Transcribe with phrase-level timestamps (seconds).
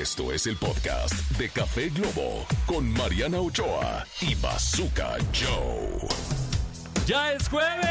[0.00, 6.08] Esto es el podcast de Café Globo con Mariana Ochoa y Bazooka Joe.
[7.06, 7.90] ¡Ya es jueves!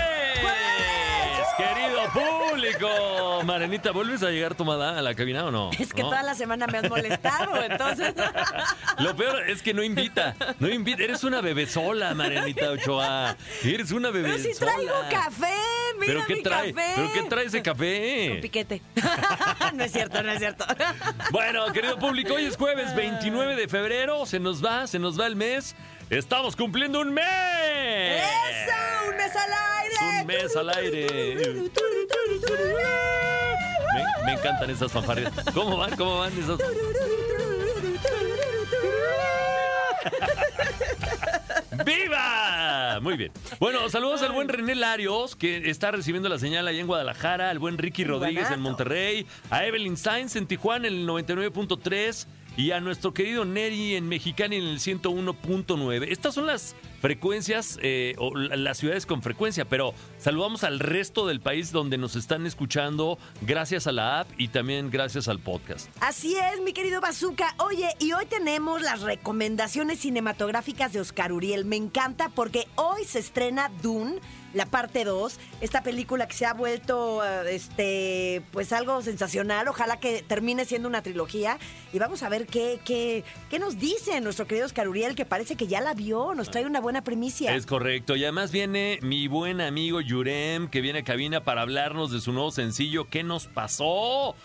[1.57, 3.43] Querido público.
[3.45, 5.69] Marenita, ¿vuelves a llegar tomada a la cabina o no?
[5.77, 6.09] Es que ¿No?
[6.09, 8.15] toda la semana me has molestado, entonces.
[8.97, 10.35] Lo peor es que no invita.
[10.59, 11.03] No invita.
[11.03, 13.35] Eres una bebé sola, Marenita Ochoa.
[13.63, 15.53] Eres una bebé Pero si traigo café,
[16.01, 16.73] mira ¿Pero qué mi trae?
[16.73, 16.91] café.
[16.95, 18.31] ¿Pero qué trae ese café?
[18.35, 18.81] Un piquete.
[19.73, 20.65] no es cierto, no es cierto.
[21.31, 24.25] Bueno, querido público, hoy es jueves 29 de febrero.
[24.25, 25.75] Se nos va, se nos va el mes.
[26.09, 27.23] Estamos cumpliendo un mes.
[28.21, 29.09] ¡Eso!
[29.09, 29.95] ¡Un mes al aire!
[29.95, 31.71] Es un mes al aire.
[33.93, 35.31] Me, me encantan esas fanfarrias.
[35.53, 35.95] ¿Cómo van?
[35.95, 36.59] ¿Cómo van esas?
[41.85, 42.99] ¡Viva!
[43.01, 43.31] Muy bien.
[43.59, 47.59] Bueno, saludos al buen René Larios, que está recibiendo la señal allá en Guadalajara, al
[47.59, 48.61] buen Ricky Rodríguez en.
[48.61, 54.07] Monterrey, a Evelyn Sainz en Tijuana en el 99.3 y a nuestro querido Neri en
[54.07, 56.07] Mexicali en el 101.9.
[56.09, 61.27] Estas son las frecuencias eh, o la- las ciudades con frecuencia, pero saludamos al resto
[61.27, 65.89] del país donde nos están escuchando gracias a la app y también gracias al podcast.
[65.99, 67.55] Así es, mi querido Bazooka.
[67.57, 71.65] Oye, y hoy tenemos las recomendaciones cinematográficas de Oscar Uriel.
[71.65, 74.19] Me encanta porque hoy se estrena Dune,
[74.53, 79.67] la parte 2, esta película que se ha vuelto eh, este pues algo sensacional.
[79.67, 81.57] Ojalá que termine siendo una trilogía.
[81.93, 85.55] Y vamos a ver qué, qué, qué nos dice nuestro querido Oscar Uriel, que parece
[85.55, 87.53] que ya la vio, nos trae una buena primicia.
[87.55, 88.15] Es correcto.
[88.15, 92.31] Y además viene mi buen amigo Yurem, que viene a cabina para hablarnos de su
[92.31, 94.35] nuevo sencillo, ¿Qué nos pasó?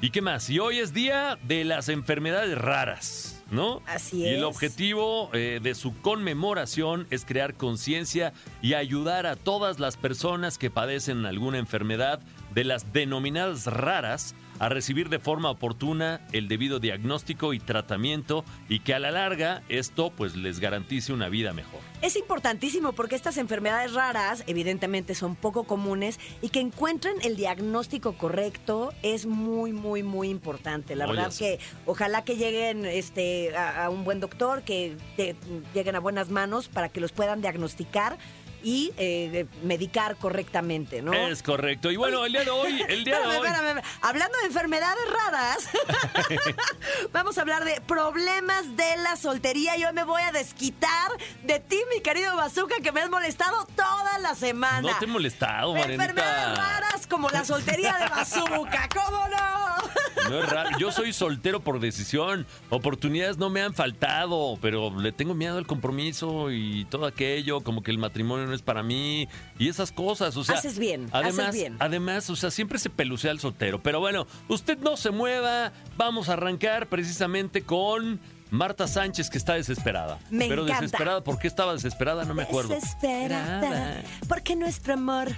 [0.00, 0.50] ¿Y qué más?
[0.50, 3.82] Y hoy es día de las enfermedades raras, ¿no?
[3.86, 4.42] Así Y el es.
[4.42, 10.70] objetivo eh, de su conmemoración es crear conciencia y ayudar a todas las personas que
[10.70, 12.20] padecen alguna enfermedad
[12.54, 18.78] de las denominadas raras a recibir de forma oportuna el debido diagnóstico y tratamiento y
[18.78, 21.80] que a la larga esto pues les garantice una vida mejor.
[22.00, 28.12] Es importantísimo porque estas enfermedades raras evidentemente son poco comunes y que encuentren el diagnóstico
[28.16, 30.94] correcto es muy, muy, muy importante.
[30.94, 35.34] La verdad que ojalá que lleguen este, a, a un buen doctor, que te-
[35.74, 38.16] lleguen a buenas manos para que los puedan diagnosticar
[38.62, 41.12] y eh, medicar correctamente, ¿no?
[41.12, 41.90] Es correcto.
[41.90, 43.46] Y bueno, el día de hoy, el día de Espérame, hoy.
[43.46, 43.82] espérame.
[44.02, 45.68] Hablando de enfermedades raras,
[47.12, 49.76] vamos a hablar de problemas de la soltería.
[49.76, 51.10] Yo me voy a desquitar
[51.42, 54.80] de ti, mi querido Bazooka, que me has molestado toda la semana.
[54.92, 56.80] No te he molestado, Enfermedades Marianita.
[56.80, 59.72] raras como la soltería de Bazooka, ¿cómo no?
[60.28, 60.78] No es raro.
[60.78, 62.46] Yo soy soltero por decisión.
[62.70, 67.82] Oportunidades no me han faltado, pero le tengo miedo al compromiso y todo aquello, como
[67.82, 69.28] que el matrimonio no es para mí
[69.58, 70.36] y esas cosas.
[70.36, 71.76] O sea, Haces bien, haces además, bien.
[71.80, 73.82] además, o sea, siempre se pelucea al soltero.
[73.82, 75.72] Pero bueno, usted no se mueva.
[75.96, 78.20] Vamos a arrancar precisamente con
[78.52, 80.18] Marta Sánchez, que está desesperada.
[80.28, 80.82] Me pero encanta.
[80.82, 82.26] desesperada, ¿por qué estaba desesperada?
[82.26, 82.74] No me acuerdo.
[82.74, 85.28] Desesperada, porque nuestro amor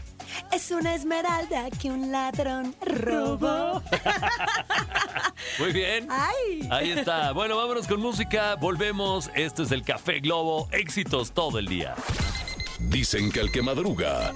[0.50, 3.80] es una esmeralda que un ladrón robó.
[5.60, 6.08] Muy bien.
[6.10, 6.68] Ay.
[6.72, 7.30] Ahí está.
[7.30, 8.56] Bueno, vámonos con música.
[8.56, 9.30] Volvemos.
[9.36, 10.68] Esto es el Café Globo.
[10.72, 11.94] Éxitos todo el día.
[12.80, 14.32] Dicen que el que madruga,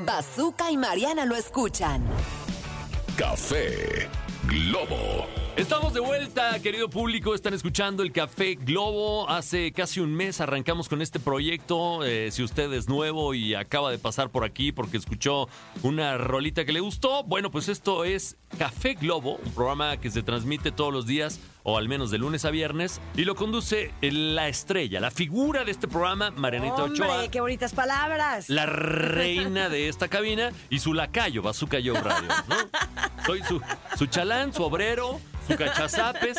[0.00, 2.04] Bazooka y Mariana lo escuchan.
[3.16, 4.10] Café
[4.46, 5.26] Globo.
[5.56, 7.32] Estamos de vuelta, querido público.
[7.32, 9.30] Están escuchando el Café Globo.
[9.30, 12.04] Hace casi un mes arrancamos con este proyecto.
[12.04, 15.48] Eh, si usted es nuevo y acaba de pasar por aquí porque escuchó
[15.82, 20.24] una rolita que le gustó, bueno, pues esto es Café Globo, un programa que se
[20.24, 24.48] transmite todos los días o al menos de lunes a viernes y lo conduce la
[24.48, 27.12] estrella, la figura de este programa, Marianita Ochoa.
[27.12, 28.50] Hombre, qué bonitas palabras.
[28.50, 32.28] la reina de esta cabina y su lacayo, Bazooka Joe Radio.
[32.48, 32.56] ¿no?
[33.26, 33.60] Soy su,
[33.96, 36.38] su chalán, su obrero, su cachazapes,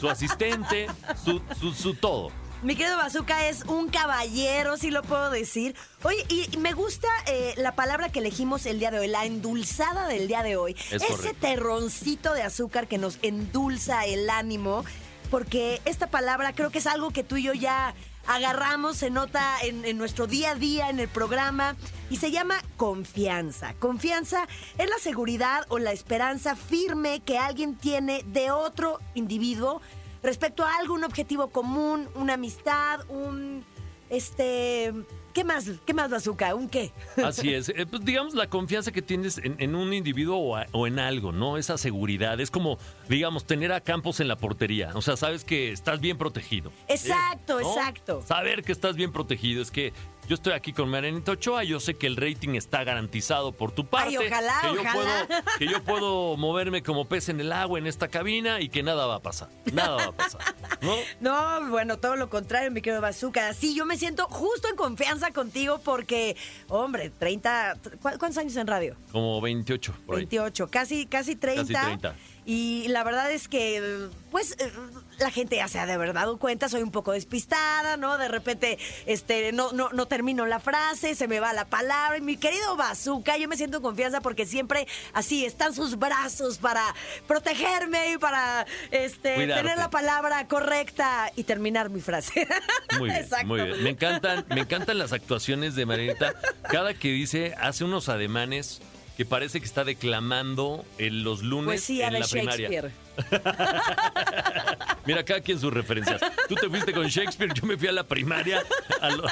[0.00, 0.86] su asistente,
[1.24, 2.30] su, su, su todo.
[2.62, 5.76] Mi querido Bazooka es un caballero, si lo puedo decir.
[6.02, 10.08] Oye, y me gusta eh, la palabra que elegimos el día de hoy, la endulzada
[10.08, 10.74] del día de hoy.
[10.90, 11.36] Es Ese correcto.
[11.40, 14.82] terroncito de azúcar que nos endulza el ánimo,
[15.30, 17.94] porque esta palabra creo que es algo que tú y yo ya
[18.26, 21.76] agarramos, se nota en, nuestro día a día, en el programa,
[22.10, 23.74] y se llama confianza.
[23.74, 24.46] Confianza
[24.78, 29.80] es la seguridad o la esperanza firme que alguien tiene de otro individuo
[30.22, 33.64] respecto a algo, un objetivo común, una amistad, un
[34.10, 34.92] este
[35.34, 35.66] ¿qué más?
[35.84, 36.54] ¿Qué más bazooka?
[36.54, 36.92] ¿Un qué?
[37.22, 37.68] Así es.
[37.68, 40.98] Eh, pues, digamos, la confianza que tienes en, en un individuo o, a- o en
[40.98, 41.58] algo, ¿no?
[41.58, 42.40] Esa seguridad.
[42.40, 42.78] Es como,
[43.08, 44.90] digamos, tener a Campos en la portería.
[44.94, 46.72] O sea, sabes que estás bien protegido.
[46.88, 47.68] Exacto, ¿no?
[47.76, 48.22] exacto.
[48.26, 49.92] Saber que estás bien protegido es que
[50.26, 53.84] yo estoy aquí con Marianita Ochoa, yo sé que el rating está garantizado por tu
[53.84, 54.16] parte.
[54.18, 55.26] Ay, ojalá, que yo ojalá.
[55.26, 58.82] Puedo, que yo puedo moverme como pez en el agua en esta cabina y que
[58.82, 59.50] nada va a pasar.
[59.72, 60.40] Nada va a pasar.
[60.80, 60.94] ¿No?
[61.20, 63.52] No, bueno, todo lo contrario, mi querido Bazooka.
[63.54, 66.36] Sí, yo me siento justo en confianza contigo porque,
[66.68, 67.76] hombre, 30.
[68.00, 68.96] ¿cu- ¿Cuántos años en radio?
[69.12, 70.22] Como 28 por ahí.
[70.22, 71.72] 28, casi, casi 30.
[71.72, 72.14] Casi 30.
[72.46, 74.70] Y la verdad es que, pues, eh,
[75.18, 78.18] la gente ya se ha de haber dado cuenta, soy un poco despistada, ¿no?
[78.18, 82.18] De repente, este, no, no, no termino la frase, se me va la palabra.
[82.18, 86.58] Y mi querido Bazooka, yo me siento en confianza porque siempre así están sus brazos
[86.58, 86.82] para
[87.26, 89.62] protegerme y para este, Cuidarte.
[89.62, 92.46] tener la palabra correcta y terminar mi frase.
[92.98, 93.46] Muy bien, Exacto.
[93.46, 93.82] muy bien.
[93.82, 96.34] Me encantan, me encantan las actuaciones de Marianita.
[96.70, 98.80] Cada que dice, hace unos ademanes
[99.16, 102.68] que parece que está declamando en los lunes Poesía en de la primaria.
[102.68, 102.92] Shakespeare.
[105.06, 106.20] Mira, cada quien sus referencias.
[106.48, 108.62] Tú te fuiste con Shakespeare, yo me fui a la primaria.
[109.00, 109.24] a lo-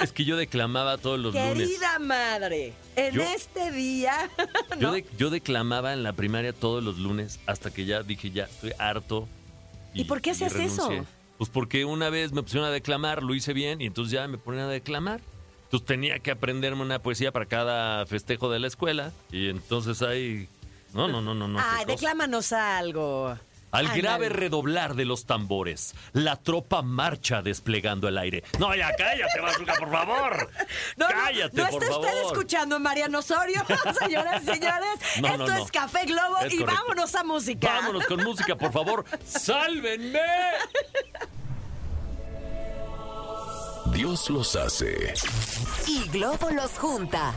[0.00, 1.68] Es que yo declamaba todos los lunes.
[1.68, 4.30] Querida madre, en Yo- este día.
[4.80, 8.72] Yo, yo declamaba en la primaria todos los lunes hasta que ya dije, ya estoy
[8.78, 9.28] harto.
[9.94, 10.90] ¿Y por qué hacías eso?
[11.38, 14.38] Pues porque una vez me pusieron a declamar, lo hice bien y entonces ya me
[14.38, 15.20] ponían a declamar.
[15.66, 20.48] Entonces tenía que aprenderme una poesía para cada festejo de la escuela y entonces ahí...
[20.94, 21.58] No, no, no, no, no.
[21.60, 23.36] Ay, declámanos algo.
[23.72, 28.42] Al grave redoblar de los tambores, la tropa marcha desplegando el aire.
[28.58, 30.50] No, ya cállate, Bazooka, por favor.
[30.96, 32.06] No, no, cállate, no por está favor.
[32.08, 33.62] usted escuchando a Mariano Osorio,
[34.00, 34.88] señoras y señores.
[35.20, 35.56] No, Esto no, no.
[35.64, 36.80] es Café Globo Es y correcto.
[36.80, 37.68] vámonos a música.
[37.74, 39.04] Vámonos con música, por favor.
[39.26, 40.20] ¡Sálvenme!
[43.92, 45.14] Dios los hace.
[45.86, 47.34] Y Globo los junta.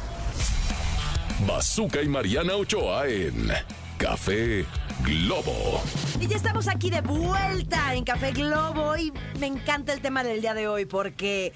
[1.48, 3.52] Bazooka y Mariana Ochoa en
[3.98, 4.66] Café
[5.04, 5.82] Globo.
[6.20, 10.42] Y ya estamos aquí de vuelta en Café Globo y me encanta el tema del
[10.42, 11.54] día de hoy porque,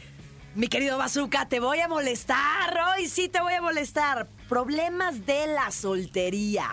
[0.56, 2.78] mi querido Bazooka, te voy a molestar.
[2.96, 4.28] Hoy sí te voy a molestar.
[4.48, 6.70] Problemas de la soltería.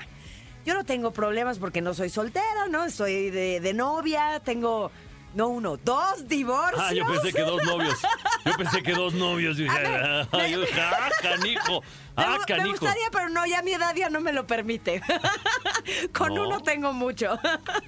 [0.64, 2.90] Yo no tengo problemas porque no soy soltera, ¿no?
[2.90, 4.90] Soy de, de novia, tengo,
[5.34, 6.80] no uno, dos divorcios.
[6.84, 7.98] Ah, yo pensé que dos novios.
[8.44, 9.56] Yo pensé que dos novios.
[9.56, 11.80] Dije, ver, ah, dije, ah, canijo.
[12.16, 12.70] Me, Ah, me canijo.
[12.70, 15.00] gustaría, pero no, ya mi edad ya no me lo permite.
[16.16, 16.46] Con No.
[16.48, 17.38] uno tengo mucho.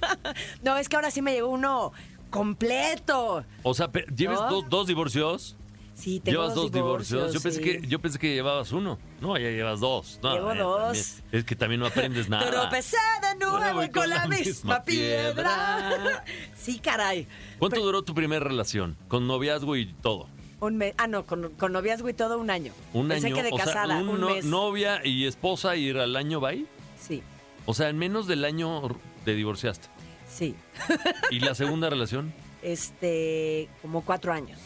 [0.63, 1.91] no, es que ahora sí me llegó uno
[2.29, 3.43] completo.
[3.63, 4.49] O sea, ¿lleves ¿No?
[4.49, 5.55] dos, dos divorcios?
[5.95, 7.33] Sí, tengo ¿Llevas dos divorcios?
[7.33, 8.97] Yo, pensé que, yo pensé que llevabas uno.
[9.21, 10.19] No, ya llevas dos.
[10.23, 10.81] No, Llevo eh, dos.
[10.97, 11.15] también.
[11.31, 12.49] Es que también no aprendes nada.
[12.49, 16.23] Tropecé de nuevo voy con la misma piedra.
[16.55, 17.27] sí, caray.
[17.59, 18.97] ¿Cuánto Pero- duró tu primera relación?
[19.07, 20.27] Con noviazgo y todo.
[20.59, 20.93] Un mes.
[20.97, 22.73] Ah, no, con, con noviazgo y todo un año.
[22.93, 23.35] Un Pensé año.
[23.35, 24.45] que de o sea, casada, un un no- mes.
[24.45, 26.65] novia y esposa y al año va ahí.
[26.99, 27.21] Sí,
[27.65, 28.81] O sea, en menos del año
[29.25, 29.87] te divorciaste.
[30.27, 30.55] sí.
[31.31, 32.33] ¿Y la segunda relación?
[32.63, 34.59] Este, como cuatro años.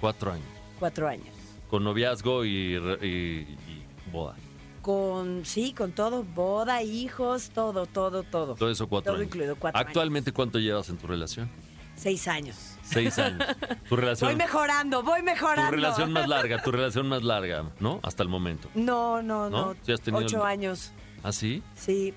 [0.00, 0.46] Cuatro años.
[0.82, 1.28] Cuatro años.
[1.70, 3.40] Con noviazgo y, re- y-
[3.70, 4.34] y boda.
[4.80, 8.56] Con, sí, con todo, boda, hijos, todo, todo, todo.
[8.56, 9.28] Todo eso cuatro Todo años.
[9.28, 11.48] incluido, cuatro Actualmente, ¿cuánto llevas en tu relación?
[11.94, 12.56] Seis años.
[12.82, 13.46] Seis años.
[13.88, 15.70] Tu relación, Voy mejorando, voy tu mejorando.
[15.70, 18.00] relación más larga, tu relación más larga, ¿no?
[18.02, 18.68] Hasta el momento.
[18.74, 19.66] No, no, ¿No?
[19.66, 19.76] no.
[19.86, 20.90] ¿Sí has tenido Ocho el- años.
[21.22, 21.62] ¿Ah, sí?
[21.76, 22.12] Sí,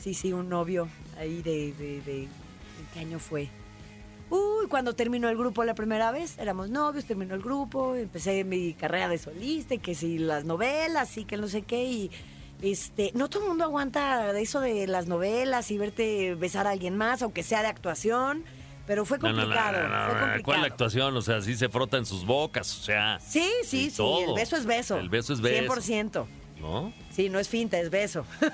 [0.00, 0.88] sí, sí, un novio
[1.18, 2.30] ahí de, de, de- ¿en
[2.94, 3.50] qué año fue?
[4.30, 8.72] Uy, cuando terminó el grupo la primera vez, éramos novios, terminó el grupo, empecé mi
[8.74, 12.10] carrera de solista, y que si las novelas y que no sé qué, y
[12.62, 16.96] este, no todo el mundo aguanta eso de las novelas y verte besar a alguien
[16.96, 18.44] más, aunque sea de actuación,
[18.86, 20.42] pero fue No, no, no, complicado, no, no, fue no, complicado.
[20.44, 21.16] ¿Cuál actuación?
[21.16, 24.30] O sea, sí se frota en sus bocas, o sea, Sí, sí, sí, todo.
[24.30, 24.98] el beso es beso.
[24.98, 25.74] El beso es beso.
[25.74, 26.26] 100%.
[26.60, 26.92] ¿No?
[27.10, 28.24] Sí, no es finta, es beso.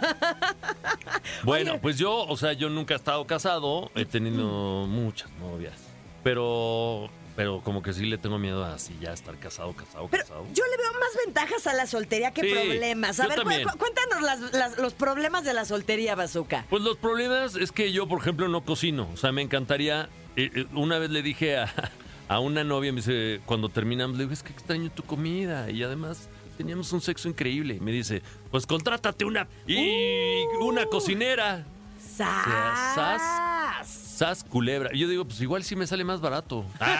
[1.42, 1.80] Bueno, Oye.
[1.80, 5.74] pues yo, o sea, yo nunca he estado casado, he tenido muchas novias,
[6.22, 10.22] pero, pero como que sí le tengo miedo a así ya estar casado, casado, Pero
[10.24, 10.44] casado.
[10.52, 13.20] yo le veo más ventajas a la soltería que Sí, problemas.
[13.20, 16.66] A ver, cu- cuéntanos las- las- los problemas de la soltería, Bazooka.
[16.68, 19.08] Pues los problemas es que yo, por ejemplo, no cocino.
[19.12, 20.08] O sea, me encantaría.
[20.36, 21.72] eh, eh, una vez le dije a,
[22.28, 25.70] a una novia, me dice, cuando terminamos, le digo, es que extraño tu comida.
[25.70, 26.28] Y además
[26.60, 27.76] teníamos un sexo increíble.
[27.76, 29.48] Y me dice, pues contrátate una.
[29.66, 30.64] Y Uh.
[30.66, 31.64] una cocinera.
[31.98, 33.88] ¡Sas!
[33.88, 34.90] Sas culebra.
[34.92, 36.66] Y yo digo, pues igual sí me sale más barato.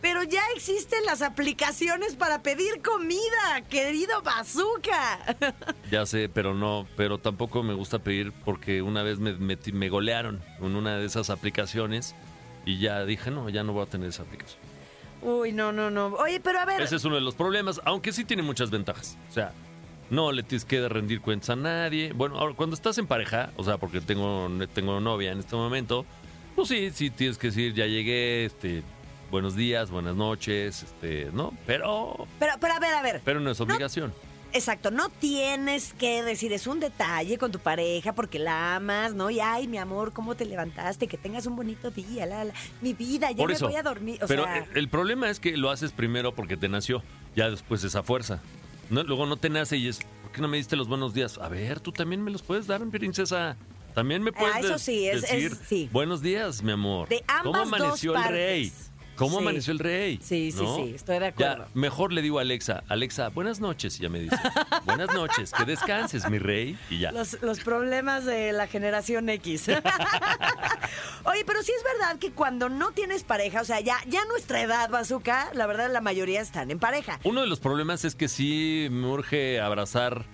[0.00, 5.18] Pero ya existen las aplicaciones para pedir comida, querido Bazooka.
[5.90, 6.86] ya sé, pero no.
[6.96, 11.04] Pero tampoco me gusta pedir porque una vez me, metí- me golearon en una de
[11.06, 12.14] esas aplicaciones.
[12.64, 14.60] Y ya dije, no, ya no voy a tener esa aplicación.
[15.22, 16.06] Uy, no, no, no.
[16.16, 19.18] Oye, pero a ver, Ese es uno de los problemas, aunque sí tiene muchas ventajas.
[19.28, 19.52] O sea,
[20.10, 22.12] no le tienes que rendir cuentas a nadie.
[22.12, 26.06] Bueno, ahora, cuando estás en pareja, o sea, porque tengo, tengo novia en este momento,
[26.54, 28.82] pues sí, sí tienes que decir, ya llegué, este,
[29.30, 31.52] buenos días, buenas noches, este, ¿no?
[31.66, 33.20] Pero, Pero, pero a ver, a ver.
[33.24, 34.12] pero no es obligación.
[34.54, 39.28] Exacto, no tienes que decir, es un detalle con tu pareja porque la amas, ¿no?
[39.30, 41.06] Y ay, mi amor, ¿cómo te levantaste?
[41.06, 42.54] Que tengas un bonito día, la, la.
[42.80, 43.66] mi vida, ya Por me eso.
[43.66, 44.18] voy a dormir.
[44.22, 47.02] O pero sea, el problema es que lo haces primero porque te nació,
[47.36, 48.40] ya después esa fuerza.
[48.88, 51.36] No, luego no te nace y es, ¿por qué no me diste los buenos días?
[51.38, 53.56] A ver, tú también me los puedes dar, princesa.
[53.94, 55.88] También me puedes Ah, eso sí, es- es- decir, sí.
[55.92, 57.08] buenos días, mi amor.
[57.08, 58.72] De ¿Cómo ambas dos amaneció el rey?
[59.18, 59.42] ¿Cómo Sí.
[59.42, 60.18] amaneció el rey?
[60.22, 60.76] Sí, sí, ¿No?
[60.76, 61.64] sí, estoy de acuerdo.
[61.64, 64.36] Ya, mejor le digo a Alexa, Alexa, buenas noches, y ya me dice,
[64.84, 67.12] buenas noches, que descanses, mi rey, y ya.
[67.12, 69.68] Los, los problemas de la generación X.
[71.24, 74.62] Oye, pero sí es verdad que cuando no tienes pareja, o sea, ya, ya nuestra
[74.62, 77.20] edad, Bazooka, la verdad la mayoría están en pareja.
[77.24, 80.24] Uno de los problemas es que sí me urge abrazar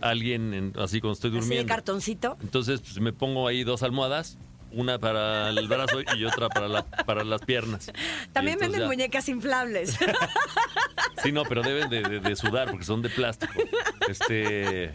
[0.00, 1.68] a alguien en- así cuando estoy Así de durmiendo.
[1.68, 2.36] cartoncito.
[2.40, 4.38] Entonces pues, me pongo ahí dos almohadas,
[4.72, 7.90] una para el brazo y otra para, la- para las piernas.
[8.32, 9.96] También venden ya- muñecas inflables.
[11.22, 13.52] Sí, no, pero deben de, de- de sudar porque son de plástico.
[14.08, 14.94] Este.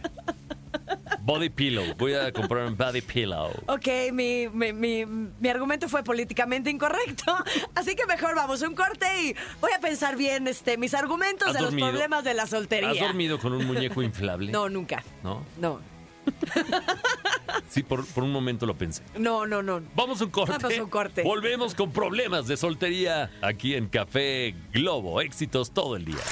[1.20, 1.94] Body pillow.
[1.98, 3.50] Voy a comprar un body pillow.
[3.66, 7.36] ok, mi, mi, mi, mi argumento fue políticamente incorrecto.
[7.74, 11.48] Así que mejor vamos a un corte y voy a pensar bien este, mis argumentos
[11.48, 11.86] ¿Has de dormido?
[11.88, 12.90] los problemas de la soltería.
[12.90, 14.50] ¿Has dormido con un muñeco inflable?
[14.50, 15.02] No, nunca.
[15.22, 15.44] ¿No?
[15.58, 15.80] No.
[17.68, 19.02] Sí, por, por un momento lo pensé.
[19.16, 19.82] No, no, no.
[19.96, 20.52] Vamos a un corte.
[20.60, 21.22] Vamos a un corte.
[21.22, 25.20] Volvemos con problemas de soltería aquí en Café Globo.
[25.20, 26.22] Éxitos todo el día.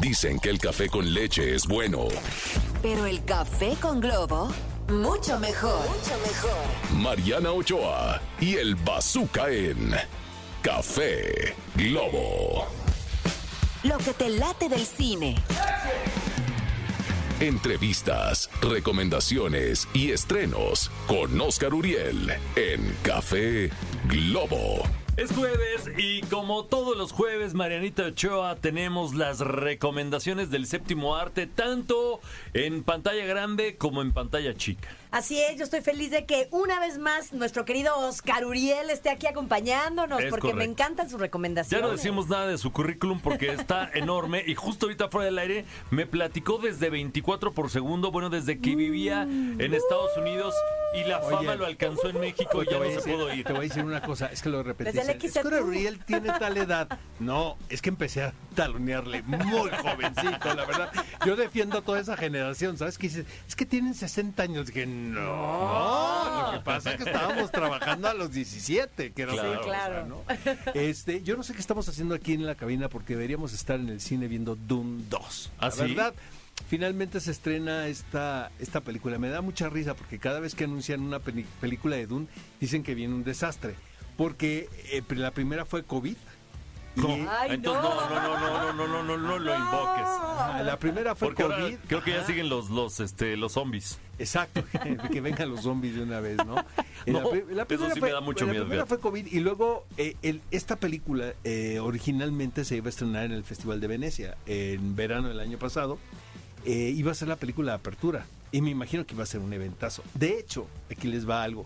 [0.00, 2.08] Dicen que el café con leche es bueno.
[2.82, 4.52] Pero el café con globo,
[4.88, 5.80] mucho mejor.
[5.88, 7.00] Mucho mejor.
[7.00, 9.94] Mariana Ochoa y el Bazooka en
[10.62, 12.66] Café Globo.
[13.84, 15.36] Lo que te late del cine.
[17.40, 23.70] Entrevistas, recomendaciones y estrenos con Oscar Uriel en Café
[24.08, 24.82] Globo.
[25.16, 31.46] Es jueves y como todos los jueves, Marianita Ochoa, tenemos las recomendaciones del séptimo arte,
[31.46, 32.20] tanto
[32.54, 34.88] en pantalla grande como en pantalla chica.
[35.10, 39.08] Así es, yo estoy feliz de que una vez más nuestro querido Oscar Uriel esté
[39.10, 41.86] aquí acompañándonos Es porque me encantan sus Ya recomendaciones.
[41.86, 45.64] no decimos nada de su currículum porque está enorme y justo ahorita fuera del aire
[45.90, 50.54] me platicó desde 24 por segundo, bueno, desde que vivía en Estados Unidos
[50.94, 53.44] y la fama Oye, lo alcanzó en México y ya no se decir- pudo ir.
[53.44, 54.90] Te voy a decir una cosa, es que lo repetí.
[54.92, 55.62] Desde el Oscar.
[55.62, 56.88] Uriel tiene tal edad.
[57.20, 60.90] No, es que empecé a talonearle muy jovencito, la verdad.
[61.26, 62.96] Yo defiendo a toda esa generación, ¿sabes?
[62.96, 64.66] Que dices, es que tienen 60 años.
[64.68, 69.32] Dije, no, no, lo que pasa es que estábamos trabajando a los 17, que era
[69.32, 69.52] Claro.
[69.54, 70.06] Sí, claro.
[70.06, 70.22] ¿no?
[70.74, 73.88] Este, yo no sé qué estamos haciendo aquí en la cabina porque deberíamos estar en
[73.88, 75.52] el cine viendo Doom 2.
[75.58, 75.80] ¿Ah, la sí?
[75.80, 76.14] verdad.
[76.68, 79.18] Finalmente se estrena esta, esta película.
[79.18, 82.26] Me da mucha risa porque cada vez que anuncian una peli- película de Dune
[82.60, 83.74] dicen que viene un desastre.
[84.16, 86.16] Porque eh, la primera fue COVID.
[86.98, 90.04] No, entonces no, no, no, no, no, no, no, no lo invoques.
[90.06, 91.76] Ah, la primera fue Porque COVID.
[91.86, 93.98] creo que ya siguen los, los, este, los zombies.
[94.18, 94.64] Exacto,
[95.12, 96.56] que vengan los zombies de una vez, ¿no?
[97.06, 98.52] Eh, la, primera eso sí fue, me da mucho la.
[98.52, 103.32] Primera fue COVID y luego eh, esta película eh, originalmente se iba a estrenar en
[103.32, 105.98] el Festival de Venecia en verano del año pasado.
[106.66, 109.52] Iba a ser la película de apertura y me imagino que iba a ser un
[109.52, 110.02] eventazo.
[110.12, 111.64] De hecho, aquí les va algo.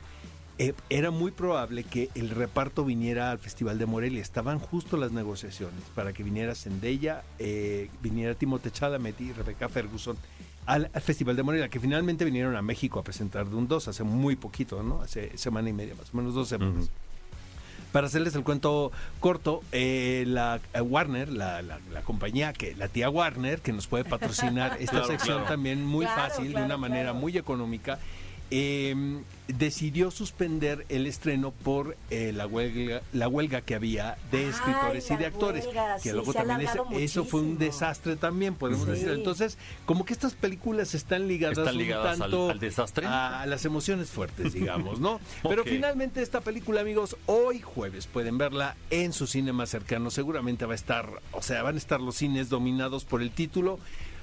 [0.58, 4.20] Eh, era muy probable que el reparto viniera al Festival de Morelia.
[4.20, 10.16] Estaban justo las negociaciones para que viniera Zendaya, eh, viniera Timothée Chalamet y Rebecca Ferguson
[10.66, 14.04] al, al Festival de Morelia, que finalmente vinieron a México a presentar Dune 2 hace
[14.04, 15.00] muy poquito, ¿no?
[15.00, 16.90] Hace semana y media, más o menos dos semanas.
[17.90, 18.90] Para hacerles el cuento
[19.20, 23.86] corto, eh, la eh, Warner, la, la- la compañía, que la tía Warner, que nos
[23.86, 25.50] puede patrocinar esta Claro, sección claro.
[25.50, 27.98] también muy Claro, fácil, de claro, una manera muy económica,
[28.54, 28.94] eh,
[29.48, 35.10] decidió suspender el estreno por eh, la huelga la huelga que había de Ay, escritores
[35.10, 38.90] y de actores huelga, que sí, luego también eso fue un desastre también podemos Sí.
[38.92, 39.08] decir.
[39.08, 39.56] Entonces
[39.86, 43.06] como que estas películas están ligadas, ¿Están un ligadas al- tanto al desastre?
[43.06, 48.76] a las emociones fuertes digamos no pero finalmente esta película amigos hoy jueves pueden verla
[48.90, 50.10] en su cine más cercano.
[50.10, 53.78] Seguramente va a estar o sea van a estar los cines dominados por el título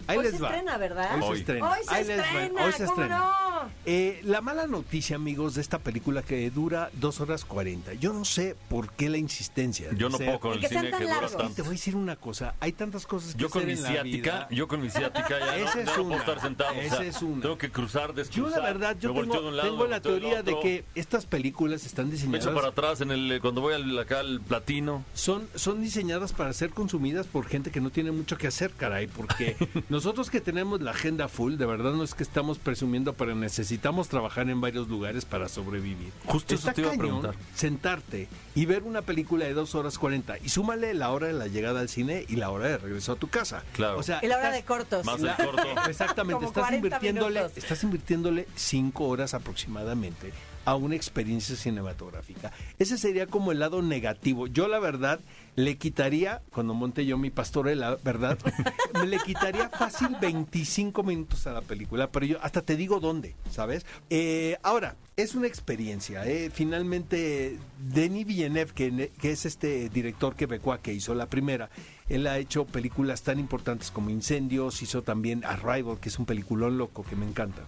[0.10, 0.48] Ahí Hoy les se va.
[0.50, 1.16] estrena, ¿verdad?
[1.16, 1.34] Hoy, Hoy.
[1.36, 1.70] se estrena.
[1.72, 2.24] Hoy se Ahí les va.
[2.26, 3.18] estrena, Hoy se ¿cómo estrena.
[3.20, 3.70] no?
[3.86, 7.94] Eh, la mala noticia, amigos, de esta película que dura dos horas 40.
[7.96, 9.90] Yo no sé por qué la insistencia.
[9.90, 11.18] de Yo no ser- puedo con Y el que cine tan que dura.
[11.18, 11.64] Y te tanto.
[11.64, 12.56] voy a decir una cosa.
[12.60, 14.48] Hay tantas cosas que Yo con hacer mi en la ciática, vida.
[14.52, 16.18] yo con mi ciática ya, no- Esa es no, puedo una.
[16.18, 16.72] estar sentado.
[16.72, 17.42] o Esa sea, es una.
[17.42, 18.60] Tengo que cruzar, Yo descruzar.
[18.62, 21.26] la verdad, yo me tengo, de lado, tengo me la teoría de otro, que estas
[21.26, 22.46] películas están Me diseñadas...
[22.46, 25.04] echo para atrás en el, cuando voy al, acá al platino.
[25.14, 29.08] son, son diseñadas para ser consumidas por gente que no tiene mucho que hacer, caray,
[29.08, 29.56] porque
[30.00, 34.08] nosotros que tenemos la agenda full, de verdad no es que estamos presumiendo en necesitamos
[34.08, 36.12] trabajar en varios lugares para sobrevivir.
[36.26, 37.36] Justo eso Está te iba a preguntar.
[37.54, 41.48] Sentarte y ver una película de dos horas 40 y súmale la hora de la
[41.48, 43.64] llegada al cine y la hora de regreso a tu casa.
[43.74, 44.00] Claro.
[44.00, 45.06] O sea, Y la hora estás- de cortos.
[45.06, 45.68] Más la- el corto.
[45.90, 47.58] Exactamente, Como estás 40 invirtiéndole, minutos.
[47.64, 50.32] estás invirtiéndole cinco horas aproximadamente
[50.70, 52.52] a una experiencia cinematográfica.
[52.78, 54.46] Ese sería como el lado negativo.
[54.46, 55.20] Yo la verdad
[55.56, 58.38] le quitaría, cuando monte yo mi pastorela, ¿verdad?
[58.94, 63.36] me le quitaría fácil 25 minutos a la película, pero yo hasta te digo dónde,
[63.50, 63.84] ¿sabes?
[64.12, 66.24] Eh, ahora, es una experiencia.
[66.28, 66.52] ¿eh?
[66.54, 71.72] Finalmente, Denis Villeneuve, que, que es este director quebecois que hizo la primera,
[72.10, 76.78] él ha hecho películas tan importantes como Incendios, hizo también Arrival, que es un peliculón
[76.78, 77.64] loco que me encanta.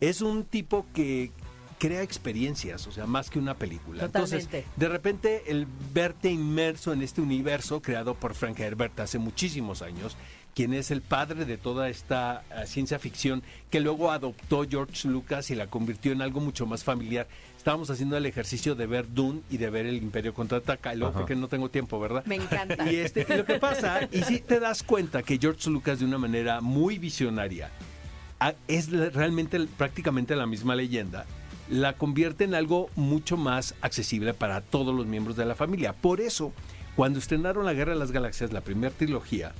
[0.00, 1.30] Es un tipo que
[1.78, 4.04] crea experiencias, o sea, más que una película.
[4.04, 4.70] Entonces, Totalmente.
[4.76, 10.16] de repente, el verte inmerso en este universo creado por Frank Herbert hace muchísimos años,
[10.54, 15.50] quien es el padre de toda esta eh, ciencia ficción que luego adoptó George Lucas
[15.50, 17.26] y la convirtió en algo mucho más familiar.
[17.56, 21.14] Estábamos haciendo el ejercicio de ver Dune y de ver El Imperio contraataca, y luego
[21.14, 22.24] porque no tengo tiempo, ¿verdad?
[22.26, 22.90] Me encanta.
[22.90, 26.04] Y este, y lo que pasa, y si te das cuenta que George Lucas de
[26.04, 27.70] una manera muy visionaria
[28.68, 31.24] es realmente prácticamente la misma leyenda,
[31.70, 35.92] la convierte en algo mucho más accesible para todos los miembros de la familia.
[35.94, 36.52] Por eso,
[36.96, 39.52] cuando estrenaron La Guerra de las Galaxias, la primera trilogía,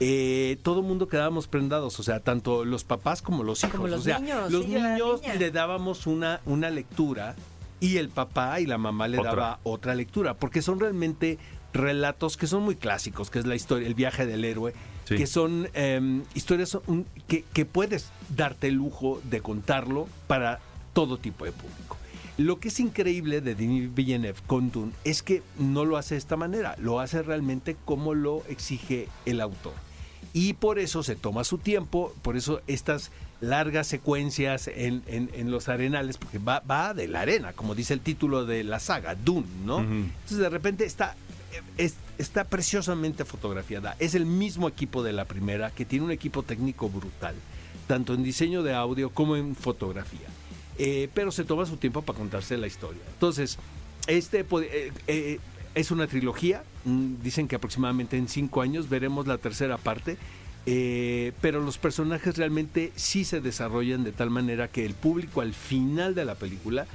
[0.00, 3.74] eh, todo el mundo quedábamos prendados, o sea, tanto los papás como los hijos.
[3.76, 7.36] Como los o sea, niños, los sí, niños le dábamos una, una lectura
[7.80, 9.30] y el papá y la mamá le Otra.
[9.34, 11.38] daba otra lectura, porque son realmente
[11.74, 14.72] relatos que son muy clásicos, que es la historia, el viaje del héroe,
[15.04, 15.16] Sí.
[15.16, 20.60] que son eh, historias un- que, que puedes darte el lujo de contarlo para
[20.92, 21.96] todo tipo de público.
[22.38, 26.18] Lo que es increíble de Denis Villeneuve con Dune es que no lo hace de
[26.18, 29.74] esta manera, lo hace realmente como lo exige el autor.
[30.32, 35.50] Y por eso se toma su tiempo, por eso estas largas secuencias en, en- en
[35.50, 39.14] los arenales, porque va, va de la arena, como dice el título de la saga,
[39.16, 39.80] Dune, ¿no?
[39.80, 41.16] Entonces de repente está,
[41.76, 43.96] es- está preciosamente fotografiada.
[43.98, 47.34] Es el mismo equipo de la primera, que tiene un equipo técnico brutal,
[47.88, 50.28] tanto en diseño de audio como en fotografía.
[50.82, 53.02] Eh, pero se toma su tiempo para contarse la historia.
[53.12, 53.58] Entonces,
[54.06, 55.38] este eh, eh,
[55.74, 60.16] es una trilogía, mm, dicen que aproximadamente en cinco años veremos la tercera parte.
[60.66, 65.52] eh, pero los personajes realmente sí se desarrollan de tal manera que el público al
[65.54, 66.86] final de la película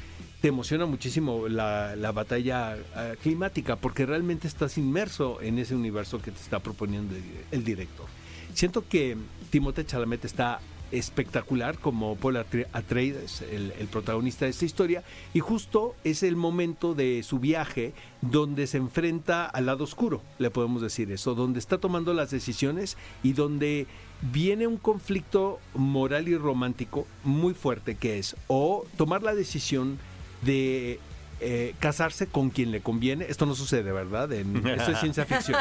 [0.42, 6.22] te emociona muchísimo la, la batalla eh, climática porque realmente estás inmerso en ese universo
[6.22, 8.06] que te está proponiendo el, el director.
[8.54, 9.18] Siento que
[9.50, 10.60] Timothée Chalamet está
[10.98, 15.04] espectacular como Paul Atre- Atreides, el, el protagonista de esta historia,
[15.34, 20.50] y justo es el momento de su viaje donde se enfrenta al lado oscuro, le
[20.50, 23.88] podemos decir eso, donde está tomando las decisiones y donde
[24.32, 29.98] viene un conflicto moral y romántico muy fuerte que es o tomar la decisión
[30.42, 31.00] de
[31.42, 34.32] eh, casarse con quien le conviene, esto no sucede, ¿verdad?
[34.34, 35.58] En, esto es ciencia ficción,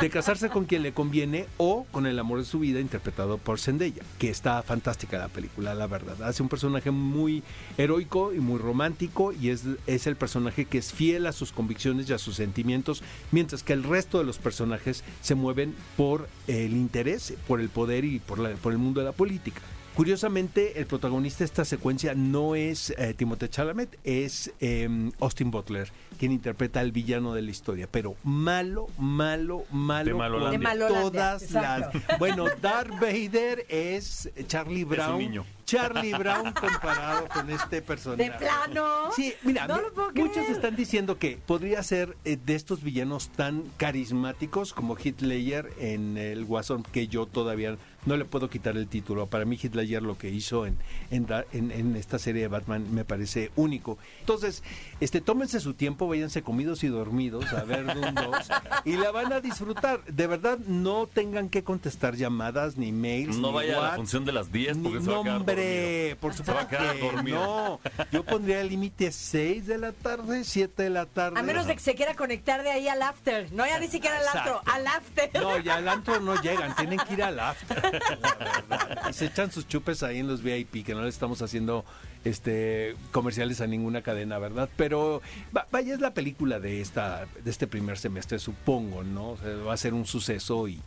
[0.00, 3.58] de casarse con quien le conviene o con el amor de su vida interpretado por
[3.58, 6.22] Zendaya, que está fantástica la película, la verdad.
[6.22, 7.42] Hace un personaje muy
[7.78, 12.08] heroico y muy romántico y es, es el personaje que es fiel a sus convicciones
[12.08, 16.72] y a sus sentimientos, mientras que el resto de los personajes se mueven por el
[16.72, 19.60] interés, por el poder y por, la- por el mundo de la política.
[19.94, 24.88] Curiosamente, el protagonista de esta secuencia no es eh, Timothée Chalamet, es eh,
[25.20, 27.86] Austin Butler, quien interpreta al villano de la historia.
[27.90, 30.04] Pero malo, malo, malo.
[30.04, 30.14] De
[30.58, 32.00] con De todas exacto.
[32.08, 32.18] las.
[32.18, 35.18] Bueno, Darth Vader es Charlie Brown.
[35.18, 35.46] niño.
[35.64, 38.24] Charlie Brown comparado con este personaje.
[38.24, 39.10] De plano.
[39.16, 40.50] Sí, mira, No mi- lo puedo muchos creer.
[40.52, 46.44] están diciendo que podría ser eh, de estos villanos tan carismáticos como Ledger en El
[46.44, 49.26] Guasón, que yo todavía no le puedo quitar el título.
[49.26, 50.76] Para mí Heath Ledger lo que hizo en,
[51.10, 53.98] en, en- en esta serie de Batman me parece único.
[54.20, 54.62] Entonces,
[55.00, 58.48] este, tómense su tiempo, váyanse comidos y dormidos a ver Doom 2
[58.84, 60.02] y la van a disfrutar.
[60.04, 63.36] De verdad, no tengan que contestar llamadas ni mails.
[63.36, 66.16] No ni vaya a la función de las 10 porque Ni- se va a quedar
[66.18, 67.38] por Se va a supuesto quedar que dormido.
[67.44, 67.80] no.
[68.12, 71.38] Yo pondría el límite 6 de la tarde, 7 de la tarde.
[71.38, 73.52] A menos de que se quiera conectar de ahí al after.
[73.52, 75.30] No, ya ni siquiera al antro, al after.
[75.34, 77.92] No, ya al antro no llegan, tienen que ir al after.
[79.10, 81.84] Y se echan sus chupes ahí en los VIP, que no le estamos haciendo
[82.24, 84.68] este comerciales a ninguna cadena, ¿verdad?
[84.76, 85.20] Pero
[85.56, 89.30] va- vaya, es la película de esta de este primer semestre, supongo, ¿no?
[89.30, 90.80] O sea, va a ser un suceso y,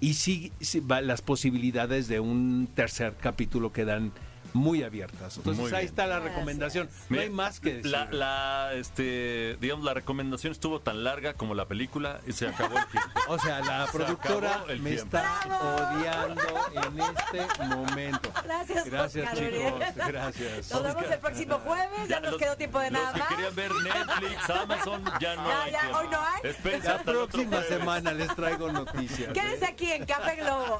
[0.00, 0.52] y, sí,
[0.90, 4.12] va- las posibilidades de un tercer capítulo quedan
[4.52, 5.36] muy abiertas.
[5.36, 5.86] Entonces Muy ahí bien.
[5.86, 6.88] está la recomendación.
[7.08, 7.90] No hay más que decir.
[7.90, 12.78] La, la, este, digamos, la recomendación estuvo tan larga como la película y se acabó
[12.78, 13.10] el tiempo.
[13.28, 15.04] O sea, la productora me tiempo.
[15.16, 15.76] está ¡Bravo!
[15.96, 16.42] odiando
[16.74, 18.32] en este momento.
[18.44, 20.06] Gracias, Gracias, Oscar chicos.
[20.08, 20.70] Gracias.
[20.70, 22.08] Nos vemos el próximo jueves.
[22.08, 23.28] Ya nos los- quedó tiempo de los nada que más.
[23.28, 25.98] querían ver Netflix, Amazon, ya no Ya, hay ya, tiempo.
[25.98, 26.40] hoy no hay.
[26.50, 29.32] Espérense La próxima semana les traigo noticias.
[29.32, 30.78] Quédense aquí en Café Globo.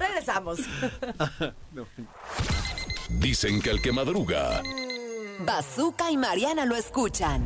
[0.00, 0.60] Regresamos.
[1.72, 1.86] No.
[3.10, 4.60] Dicen que el que madruga,
[5.46, 7.44] Bazooka y Mariana lo escuchan.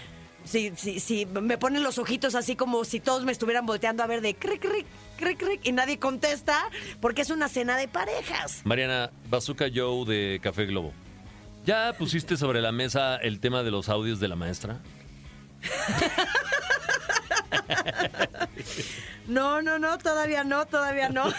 [0.46, 4.06] Sí, sí, sí, me ponen los ojitos así como si todos me estuvieran volteando a
[4.06, 8.60] ver de cric, cric, cric, cric, y nadie contesta porque es una cena de parejas.
[8.64, 10.92] Mariana, Bazooka Joe de Café Globo.
[11.64, 14.80] ¿Ya pusiste sobre la mesa el tema de los audios de la maestra?
[19.26, 21.24] No, no, no, todavía no, todavía no.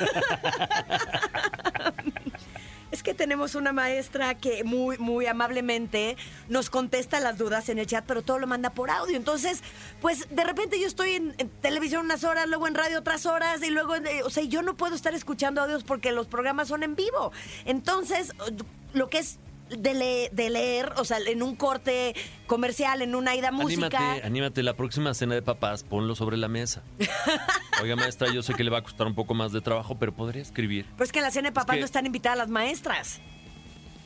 [3.18, 6.16] Tenemos una maestra que muy, muy amablemente
[6.48, 9.18] nos contesta las dudas en el chat, pero todo lo manda por audio.
[9.18, 9.62] Entonces,
[10.02, 13.62] pues de repente yo estoy en, en televisión unas horas, luego en radio otras horas,
[13.64, 16.84] y luego, eh, o sea, yo no puedo estar escuchando audios porque los programas son
[16.84, 17.32] en vivo.
[17.66, 18.34] Entonces,
[18.94, 22.14] lo que es de, le- de leer, o sea, en un corte
[22.48, 23.86] comercial, en una ida música.
[23.98, 26.84] Anímate, anímate, la próxima cena de papás, ponlo sobre la mesa.
[27.82, 30.14] Oiga, maestra, yo sé que le va a costar un poco más de trabajo, pero
[30.16, 30.86] podría escribir.
[30.98, 33.22] Pues que en la cena de papás que- no están invitadas las maestras.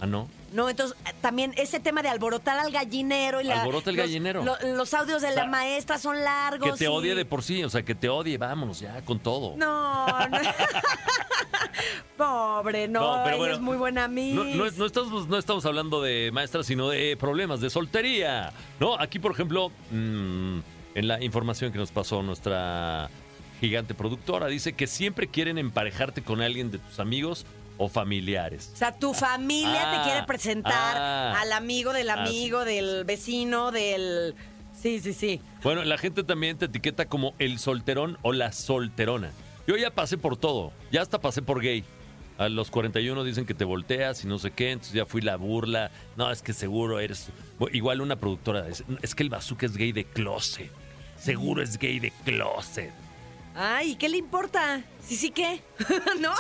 [0.02, 0.28] Ah, no.
[0.52, 4.06] No, entonces eh, también ese tema de alborotar al gallinero y la, Alborota el los-
[4.08, 4.44] gallinero.
[4.44, 6.72] lo- Los, audios de O sea, la maestra son largos.
[6.72, 9.20] Que te y- odie de por sí, o sea, que te odie, vámonos ya con
[9.20, 9.56] todo.
[9.58, 10.38] No, no.
[12.18, 14.36] Pobre, no, ella es muy buena amiga.
[14.44, 18.52] No, no es- no estamos, no estamos hablando de maestras, sino de problemas de soltería.
[18.80, 20.60] No, aquí, por ejemplo, mm,
[20.96, 23.10] en la información que nos pasó nuestra
[23.60, 27.46] gigante productora, dice que siempre quieren emparejarte con alguien de tus amigos
[27.82, 28.70] o familiares.
[28.74, 31.42] O sea, tu familia Ah, te quiere presentar ah.
[31.42, 34.36] al amigo del Ah, amigo, sí, del vecino, del...
[34.80, 35.42] Sí, sí, sí.
[35.64, 39.32] Bueno, la gente también te etiqueta como el solterón o la solterona.
[39.68, 41.84] Yo ya pasé por todo, ya hasta pasé por gay.
[42.38, 45.36] A los 41 dicen que te volteas y no sé qué, entonces ya fui la
[45.38, 45.90] burla.
[46.18, 47.30] No, es que seguro eres...
[47.60, 50.72] Bueno, Igual una productora dice, es que el bazooka es gay de closet.
[51.18, 52.92] Seguro es gay de closet.
[53.56, 54.84] Ay, ¿qué le importa?
[55.06, 55.62] Sí, sí, ¿qué?
[56.20, 56.34] ¿No?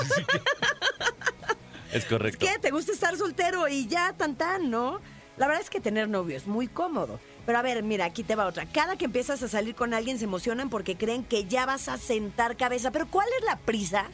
[1.91, 2.45] Es correcto.
[2.45, 2.57] ¿Qué?
[2.59, 5.01] ¿Te gusta estar soltero y ya tan tan, no?
[5.37, 7.19] La verdad es que tener novio es muy cómodo.
[7.45, 8.65] Pero a ver, mira, aquí te va otra.
[8.65, 11.97] Cada que empiezas a salir con alguien se emocionan porque creen que ya vas a
[11.97, 12.91] sentar cabeza.
[12.91, 14.05] Pero ¿cuál es la prisa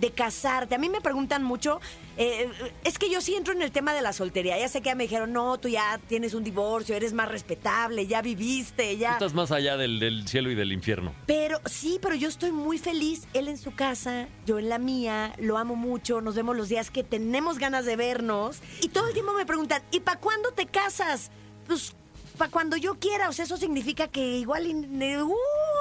[0.00, 0.74] de casarte?
[0.74, 1.80] A mí me preguntan mucho,
[2.16, 2.50] eh,
[2.84, 4.58] es que yo sí entro en el tema de la soltería.
[4.58, 8.06] Ya sé que ya me dijeron, no, tú ya tienes un divorcio, eres más respetable,
[8.06, 9.12] ya viviste, Tú ya...
[9.12, 11.14] estás más allá del, del cielo y del infierno.
[11.26, 13.26] Pero sí, pero yo estoy muy feliz.
[13.32, 16.20] Él en su casa, yo en la mía, lo amo mucho.
[16.20, 18.60] Nos vemos los días que tenemos ganas de vernos.
[18.80, 21.30] Y todo el tiempo me preguntan, ¿y para cuándo te casas?
[21.66, 21.94] Pues
[22.36, 23.28] para cuando yo quiera.
[23.28, 24.66] O sea, eso significa que igual.
[24.66, 25.34] ¡Uh!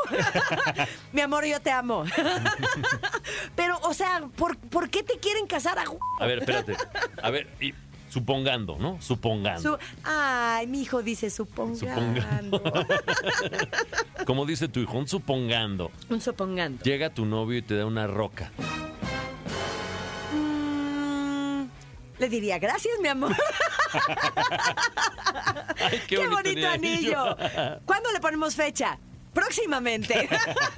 [1.14, 2.04] Mi amor, yo te amo.
[3.56, 5.84] pero, o sea, ¿por, por qué te quieren casar a
[6.20, 6.76] A ver, espérate.
[7.22, 7.74] A ver, y
[8.10, 9.02] supongando, ¿no?
[9.02, 9.62] Supongando.
[9.62, 11.80] Su- Ay, mi hijo dice supongando.
[11.80, 12.64] Supongando.
[14.26, 15.92] Como dice tu hijo, un supongando.
[16.10, 16.84] Un supongando.
[16.84, 18.52] Llega tu novio y te da una roca.
[22.24, 23.36] Le diría, gracias, mi amor.
[25.82, 27.36] Ay, ¡Qué, bonito, anillo!
[27.86, 28.98] ¿Cuándo le ponemos fecha?
[29.34, 30.30] Próximamente.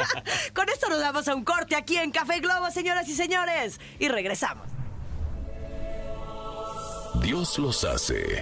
[0.56, 3.80] Con esto nos damos a un corte aquí en Café Globo, señoras y señores.
[4.00, 4.68] Y regresamos.
[7.22, 8.42] Dios los hace.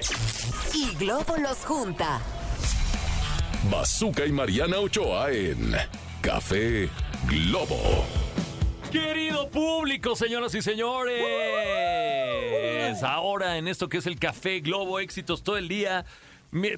[0.73, 2.21] Y Globo los junta.
[3.69, 5.75] Bazooka y Mariana Ochoa en
[6.21, 6.89] Café
[7.27, 8.05] Globo.
[8.91, 11.19] Querido público, señoras y señores.
[13.01, 16.05] Ahora en esto que es el Café Globo Éxitos todo el día.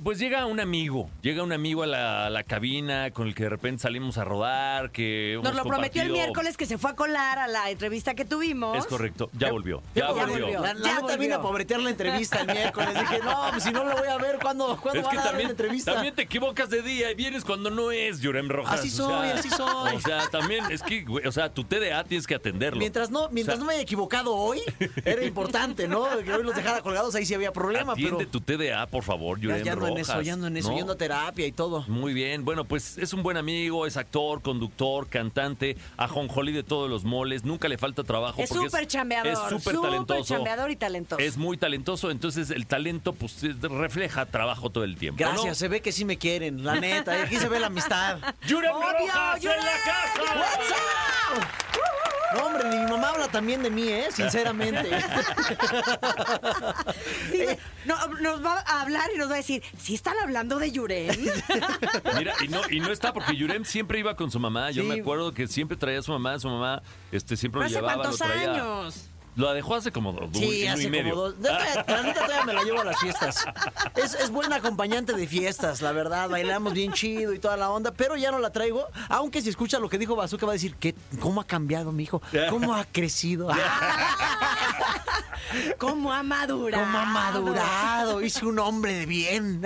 [0.03, 3.43] Pues llega un amigo, llega un amigo a la, a la cabina con el que
[3.43, 6.77] de repente salimos a rodar, que Nos hemos lo prometió el compartido- miércoles que se
[6.77, 8.77] fue a colar a la entrevista que tuvimos.
[8.77, 10.45] Es correcto, ya volvió, ya, Ya volvió.
[10.45, 10.61] volvió.
[10.61, 11.17] La, la Ya neta volvió.
[11.17, 12.89] vine a pobretear la entrevista el miércoles.
[12.93, 15.21] Dije, no, pues si no lo voy a ver, ¿cuándo, ¿cuándo Es van que a
[15.23, 15.93] dar también, la entrevista?
[15.93, 18.79] también te equivocas de día y vienes cuando no es, Yurem Rojas.
[18.79, 19.95] Así o soy, sea, así soy.
[19.95, 22.79] O sea, también es que, güey, o sea, tu TDA tienes que atenderlo.
[22.79, 24.61] Mientras no, mientras O sea, no me haya equivocado hoy,
[25.03, 26.05] era importante, ¿no?
[26.23, 29.37] Que hoy los dejara colgados, ahí sí había problema, Atiende pero tu TDA, por favor,
[29.37, 30.09] Yurem ya ando en Rojas.
[30.09, 30.77] eso, ya ando en eso, ¿no?
[30.77, 31.83] yendo a terapia y todo.
[31.87, 36.89] Muy bien, bueno, pues es un buen amigo, es actor, conductor, cantante, ajonjolí de todos
[36.89, 38.41] los moles, nunca le falta trabajo.
[38.41, 39.31] Es súper chambeador.
[39.33, 40.33] Es súper talentoso.
[40.35, 41.21] chambeador y talentoso.
[41.21, 45.19] Es muy talentoso, entonces el talento pues es- refleja trabajo todo el tiempo.
[45.19, 45.55] Gracias, ¿no?
[45.55, 48.19] se ve que sí me quieren, la neta, aquí se ve la amistad.
[48.47, 50.21] ¡Yurem Obvio, Rojas en la casa!
[50.35, 50.69] What's
[51.39, 52.14] up?
[52.35, 54.07] No, hombre, ni mi mamá habla también de mí, ¿eh?
[54.11, 54.89] Sinceramente.
[57.31, 57.45] Sí,
[57.85, 61.15] no, nos va a hablar y nos va a decir, ¿sí están hablando de Yurem?
[62.17, 64.71] Mira, y no, y no está porque Yurem siempre iba con su mamá.
[64.71, 64.87] Yo Sí.
[64.87, 67.95] me acuerdo que siempre traía a su mamá, su mamá este, siempre lo ¿Hace llevaba,
[67.95, 68.51] cuántos lo traía.
[68.53, 69.09] años?
[69.35, 71.11] Lo dejó hace como dos, Sí, hace y medio.
[71.15, 71.35] como dos.
[71.41, 73.45] La neta, la neta todavía me la llevo a las fiestas.
[73.95, 76.29] Es, es buena acompañante de fiestas, la verdad.
[76.29, 78.85] Bailamos bien chido y toda la onda, pero ya no la traigo.
[79.09, 82.03] Aunque si escucha lo que dijo Bazooka va a decir, ¿qué, ¿cómo ha cambiado mi
[82.03, 82.21] hijo?
[82.49, 83.49] ¿Cómo ha crecido?
[85.77, 86.83] ¿Cómo ha madurado?
[86.83, 88.21] ¿Cómo ha madurado?
[88.21, 89.61] Hice un hombre de bien.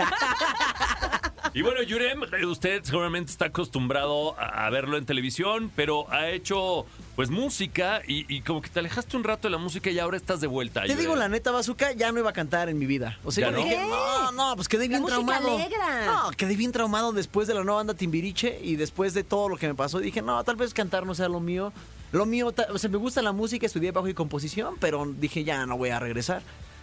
[1.53, 6.85] Y bueno, Yurem, usted seguramente está acostumbrado a a verlo en televisión, pero ha hecho
[7.15, 10.17] pues música y, y como que te alejaste un rato de la música y ahora
[10.17, 10.81] estás de vuelta.
[10.81, 10.99] Te Yurem.
[11.01, 13.17] digo la neta, Bazooka, ya no iba a cantar en mi vida.
[13.23, 13.63] O sea, ¿Ya yo no?
[13.63, 15.55] dije, no, no, pues quedé bien música traumado.
[15.55, 16.05] alegra.
[16.05, 19.57] No, quedé bien traumado después de la nueva banda Timbiriche y después de todo lo
[19.57, 19.99] que me pasó.
[19.99, 21.71] Dije, no, tal vez cantar no sea lo mío.
[22.11, 25.65] Lo mío, o sea, me gusta la música, estudié bajo y composición, pero dije, ya
[25.65, 26.41] no voy a regresar.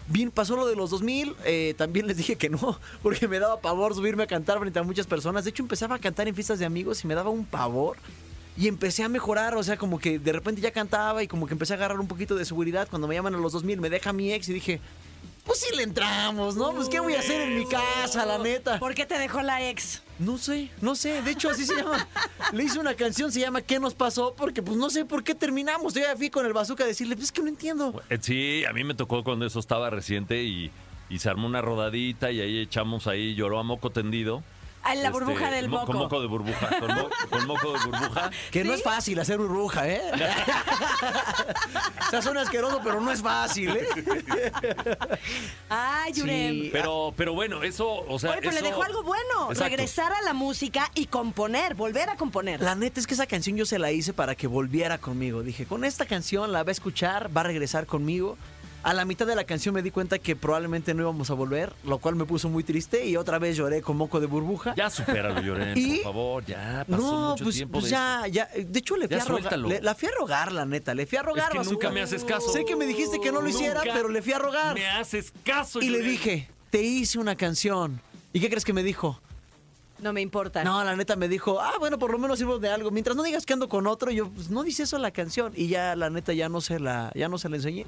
[0.09, 3.61] Bien, pasó lo de los 2000, eh, también les dije que no, porque me daba
[3.61, 5.45] pavor subirme a cantar frente a muchas personas.
[5.45, 7.97] De hecho, empezaba a cantar en fiestas de amigos y me daba un pavor.
[8.59, 11.53] Y empecé a mejorar, o sea, como que de repente ya cantaba y como que
[11.53, 12.89] empecé a agarrar un poquito de seguridad.
[12.89, 14.81] Cuando me llaman a los 2000, me deja mi ex y dije,
[15.47, 16.73] pues sí le entramos, ¿no?
[16.73, 18.79] Pues qué voy a hacer en mi casa, la neta.
[18.79, 20.03] ¿Por qué te dejó la ex?
[20.19, 21.23] No sé, no sé.
[21.23, 22.07] De hecho, así se llama.
[22.53, 24.35] Le hice una canción, se llama ¿Qué nos pasó?
[24.37, 25.95] Porque pues no sé por qué terminamos.
[25.95, 28.03] Yo ya fui con el bazooka a decirle, pues es que no entiendo.
[28.11, 30.71] Eh, Sí, a mí me tocó cuando eso estaba reciente y,
[31.09, 34.43] y se armó una rodadita y ahí echamos ahí, lloró a moco tendido.
[34.89, 35.87] Ah, en la Este, burbuja del mo- moco.
[35.93, 38.31] Con moco de burbuja, con, mo- con moco de burbuja.
[38.53, 40.01] Que no es fácil hacer burbuja, ¿eh?
[42.07, 43.87] o sea, suena asqueroso, pero no es fácil, ¿eh?
[45.69, 46.51] Ay, Yurem.
[46.63, 46.69] Sí.
[46.73, 49.51] Pero, pero bueno, eso, o sea, Oye, pero eso- le dejó algo bueno.
[49.51, 49.65] Exacto.
[49.65, 52.61] Regresar a la música y componer, volver a componer.
[52.63, 55.43] La neta es que esa canción yo se la hice para que volviera conmigo.
[55.43, 58.39] Dije, con esta canción la va a escuchar, va a regresar conmigo.
[58.87, 61.73] A la mitad de la canción me di cuenta que probablemente no íbamos a volver,
[61.85, 64.77] lo cual me puso muy triste y otra vez lloré con moco de burbuja.
[64.77, 65.97] Ya supéralo, Lloren, ¿Y?
[65.97, 68.49] por favor, ya pasó no, mucho pues, tiempo pues de ya, ya.
[68.57, 69.59] De hecho, le fui Ya a rogar.
[69.59, 70.95] le- la fui a rogar, la neta.
[70.95, 71.51] Le fui a rogar.
[71.57, 72.49] Es que nunca me haces caso.
[72.53, 74.75] Sé que me dijiste que no lo hiciera, Nunca pero le fui a rogar.
[74.75, 78.01] Me haces caso, Y le dije, te hice una canción.
[78.33, 79.21] ¿Y qué crees que me dijo?
[79.99, 80.63] No me importa.
[80.63, 82.93] No, la neta me dijo, ah, bueno, por lo menos sirvo de algo.
[82.93, 85.53] Mientras no digas que ando con otro, yo, pues no dice eso la canción.
[85.57, 87.85] Y ya, la neta, ya no se la, ya no se la enseñé.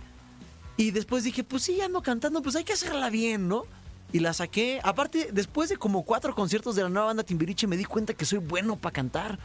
[0.78, 3.64] Y después dije, pues sí, ando cantando, pues hay que hacerla bien, ¿no?
[4.12, 4.80] Y la saqué.
[4.84, 8.24] Aparte, después de como cuatro conciertos de la nueva banda Timbiriche, me di cuenta que
[8.24, 9.40] soy bueno para cantar.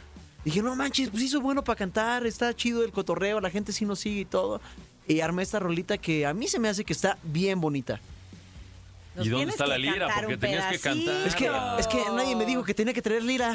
[0.45, 3.73] Dije, no manches, pues sí soy bueno para cantar, está chido el cotorreo, la gente
[3.73, 4.61] sí nos sigue y todo.
[5.07, 7.99] Y armé esta rolita que a mí se me hace que está bien bonita.
[9.15, 10.07] Nos ¿Y dónde está la lira?
[10.15, 11.27] Porque un tenías que cantar.
[11.27, 13.51] Es que, es que nadie me dijo que tenía que traer lira.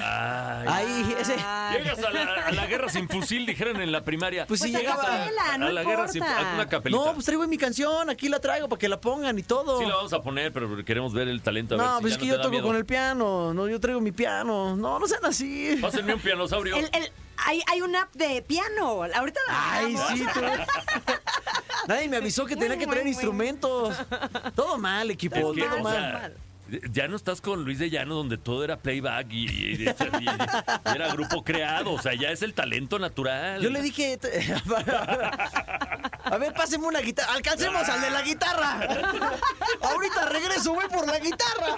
[0.66, 0.86] Ay.
[0.86, 1.34] Ahí, ese.
[1.36, 4.46] Llegas a la, a la guerra sin fusil, dijeron en la primaria.
[4.46, 5.04] Pues si Pues a llegaba.
[5.04, 6.50] capela, no a la guerra sin importa.
[6.54, 7.04] una capelita.
[7.04, 9.80] No, pues traigo mi canción, aquí la traigo para que la pongan y todo.
[9.80, 11.74] Sí la vamos a poner, pero queremos ver el talento.
[11.74, 12.64] A ver no, si pues es que no yo toco miedo.
[12.64, 14.76] con el piano, no, yo traigo mi piano.
[14.76, 15.76] No, no sean así.
[15.80, 16.76] Pásenme un pianosaurio.
[16.76, 17.12] El- el-
[17.46, 19.02] hay, hay una app de piano.
[19.04, 20.40] Ahorita la Ay, sí, tú.
[21.86, 23.24] Nadie me avisó que tenía que traer Muy, muy, muy.
[23.24, 23.96] instrumentos.
[24.54, 25.94] Todo mal, equipo, Es que, todo mal.
[25.94, 26.32] sea,
[26.90, 30.28] ya no estás con Luis de Llano donde todo era playback y, y- y- y
[30.94, 33.60] era grupo creado, o sea, ya es el talento natural.
[33.62, 34.18] Yo le dije,
[36.24, 38.80] a ver, páseme una guitarra, alcancemos al de la guitarra.
[39.80, 41.76] Ahorita regreso, voy por la guitarra.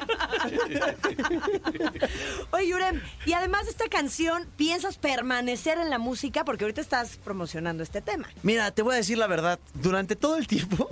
[2.51, 6.45] Oye, Yurem, y además de esta canción, ¿piensas permanecer en la música?
[6.45, 8.29] Porque ahorita estás promocionando este tema.
[8.43, 9.59] Mira, te voy a decir la verdad.
[9.75, 10.89] Durante todo el tiempo,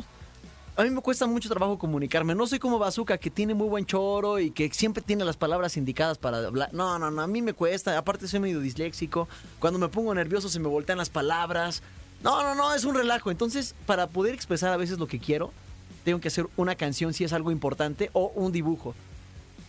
[0.79, 2.37] a mí me cuesta mucho trabajo comunicarme.
[2.37, 5.77] No soy como Bazooka, que tiene muy buen choro y que siempre tiene las palabras
[5.77, 6.73] indicadas para hablar.
[6.73, 7.99] No, no, no, a mí me cuesta.
[7.99, 9.29] Aparte, soy medio disléxico.
[9.59, 11.83] Cuando me pongo nervioso, se me voltean las palabras.
[12.23, 13.33] No, no, no, es un relajo.
[13.33, 15.53] Entonces, para poder expresar a veces lo que quiero,
[16.05, 18.95] tengo que hacer una canción si es algo importante o un dibujo.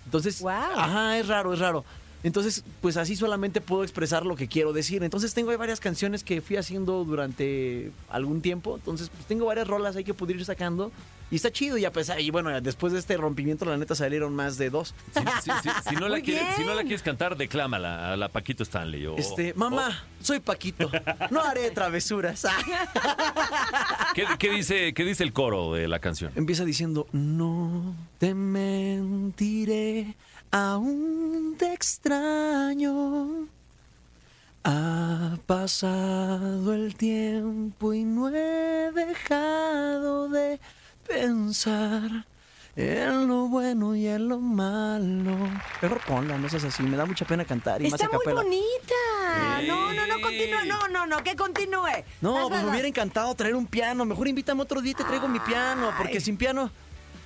[0.05, 0.79] Entonces, Guau.
[0.79, 1.85] ajá, es raro, es raro.
[2.23, 5.03] Entonces, pues así solamente puedo expresar lo que quiero decir.
[5.03, 8.75] Entonces, tengo varias canciones que fui haciendo durante algún tiempo.
[8.75, 10.91] Entonces, pues tengo varias rolas ahí que puedo ir sacando.
[11.31, 14.33] Y está chido, y a pesar, y bueno, después de este rompimiento, la neta salieron
[14.35, 14.95] más de dos.
[15.13, 15.19] Si,
[15.51, 16.87] si- si- si no la quieres, si no la bien.
[16.87, 19.05] quieres cantar, declámala a la Paquito Stanley.
[19.05, 20.89] o- Este, mamá, soy Paquito.
[21.29, 22.45] No haré travesuras.
[22.45, 22.57] Ah.
[24.11, 26.31] o- ¿qué, qué dice, ¿Qué dice el coro de la canción?
[26.35, 30.15] Empieza diciendo, no te mentiré,
[30.51, 33.47] aún te extraño.
[34.63, 40.59] Ha pasado el tiempo y no he dejado de
[41.07, 42.25] pensar
[42.75, 45.31] en lo bueno y en lo malo.
[45.81, 48.19] Mejor ponla, no seas así, me da mucha pena cantar y Está más a muy
[48.19, 48.41] capela.
[48.43, 49.59] bonita.
[49.61, 49.67] Sí.
[49.67, 50.65] No, no, no, continúa.
[50.65, 52.03] No, no, no, que continúe.
[52.21, 54.03] No, Vas, pues vas, me hubiera encantado traer un piano.
[54.05, 56.69] Mejor invítame otro día y te traigo mi piano, porque sin piano,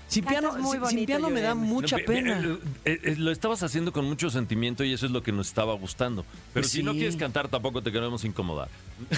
[0.07, 2.39] sin Cantas piano, muy bonito, piano me da mucha pena.
[2.39, 5.47] ve- eh, eh, lo estabas haciendo con mucho sentimiento y eso es lo que nos
[5.47, 6.23] estaba gustando.
[6.53, 8.69] Pero Pues si no quieres cantar, tampoco te queremos incomodar.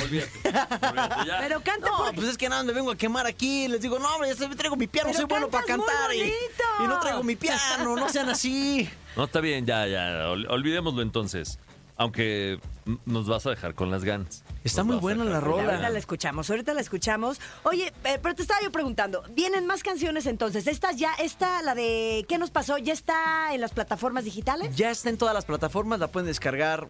[0.01, 0.31] Olvídate.
[0.45, 1.37] olvídate, ya.
[1.41, 3.67] Pero canta No, porque- pues es que nada, me vengo a quemar aquí.
[3.67, 6.15] Les digo, no, hombre, ya traigo mi piano, Pero soy bueno para cantas muy cantar.
[6.15, 8.89] Y, y no traigo mi piano, no sean así.
[9.17, 10.27] No, está bien, ya, ya.
[10.29, 11.57] ol- olvidémoslo entonces.
[11.97, 12.59] Aunque
[13.05, 14.43] nos vas a dejar con las ganas.
[14.65, 15.73] Está muy buena la rola.
[15.73, 17.39] Ahorita la escuchamos, ahorita la escuchamos.
[17.63, 20.65] Oye, eh, pero te estaba yo preguntando, ¿vienen más canciones entonces?
[20.65, 22.79] ¿Esta ya, esta, la de ¿Qué nos pasó?
[22.79, 24.75] ¿Ya está en las plataformas digitales?
[24.75, 26.87] Ya está en todas las plataformas, la pueden descargar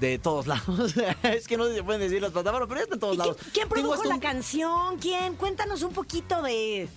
[0.00, 0.94] de todos lados.
[1.24, 3.36] es que no se pueden decir las plataformas, pero ya está en todos ¿Y lados.
[3.40, 4.98] quién, quién produjo la un- canción?
[4.98, 5.34] ¿Quién?
[5.34, 6.88] Cuéntanos un poquito de...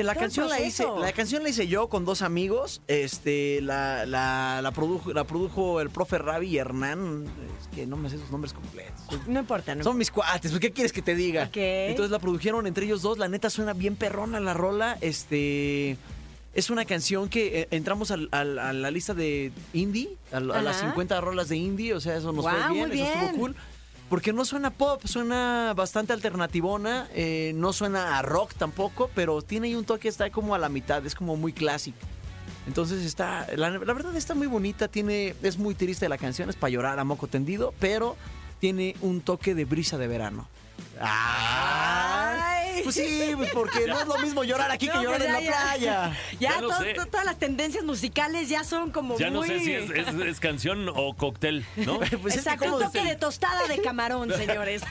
[0.00, 2.82] Eh, La canción la hice, la canción la hice yo con dos amigos.
[2.86, 7.24] Este, la, la, la produjo, la produjo el profe Ravi y Hernán.
[7.60, 8.94] Es que no me sé sus nombres completos.
[9.26, 11.50] No importa, no Son mis cuates, pues, ¿qué quieres que te diga?
[11.54, 13.18] Entonces la produjeron entre ellos dos.
[13.18, 14.98] La neta suena bien perrona la rola.
[15.00, 15.96] Este.
[16.54, 20.40] Es una canción que eh, entramos al- al- a la lista de indie, a, a
[20.40, 20.86] las Ajá.
[20.88, 23.56] 50 rolas de indie, o sea, eso nos Guau, fue bien, eso estuvo cool.
[24.08, 29.66] Porque no suena pop, suena bastante alternativona, eh, no suena a rock tampoco, pero tiene
[29.66, 31.98] ahí un toque, está como a la mitad, es como muy clásico.
[32.68, 36.56] Entonces está, la, la verdad está muy bonita, tiene, es muy triste la canción, es
[36.56, 38.16] para llorar a moco tendido, pero
[38.60, 40.48] tiene un toque de brisa de verano.
[41.00, 42.82] Ay.
[42.82, 45.32] Pues sí, pues porque no es lo mismo llorar aquí que No, llorar pues en
[45.34, 45.62] la ya, ya.
[45.62, 46.16] playa.
[46.38, 46.94] Ya, Ya lo to- sé.
[46.94, 49.48] to- todas las tendencias musicales ya son como Ya no muy...
[49.48, 51.98] sé si es, es- es canción o cóctel, ¿no?
[51.98, 54.82] Pues es que Exacto, como un toque decir- de tostada de camarón, señores.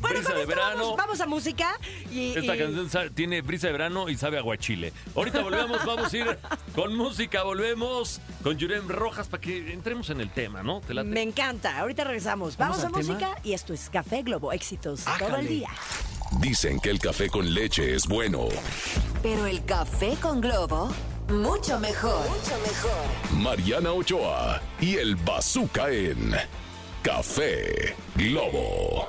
[0.00, 0.80] Bueno, Brisa con de esto verano.
[0.82, 1.78] Vamos, vamos a música
[2.10, 2.30] y...
[2.36, 4.92] Esta y- canción tiene brisa de verano y sabe a aguachile.
[5.14, 6.38] Ahorita volvemos, vamos a ir
[6.74, 10.80] con música, volvemos con Yurem Rojas para que entremos en el tema, ¿no?
[10.80, 11.08] ¿Te late?
[11.08, 11.78] Me encanta.
[11.78, 12.56] Ahorita regresamos.
[12.56, 13.14] Vamos, ¿Vamos a tema?
[13.14, 14.52] música y esto es Café Globo.
[14.52, 15.68] Éxitos todo el día.
[16.40, 18.48] Dicen que el café con leche es bueno.
[19.22, 20.92] Pero el café con globo,
[21.28, 22.20] mucho mejor.
[22.28, 23.36] Mucho mejor.
[23.42, 26.34] Mariana Ochoa y el Bazooka en
[27.02, 29.08] Café Globo.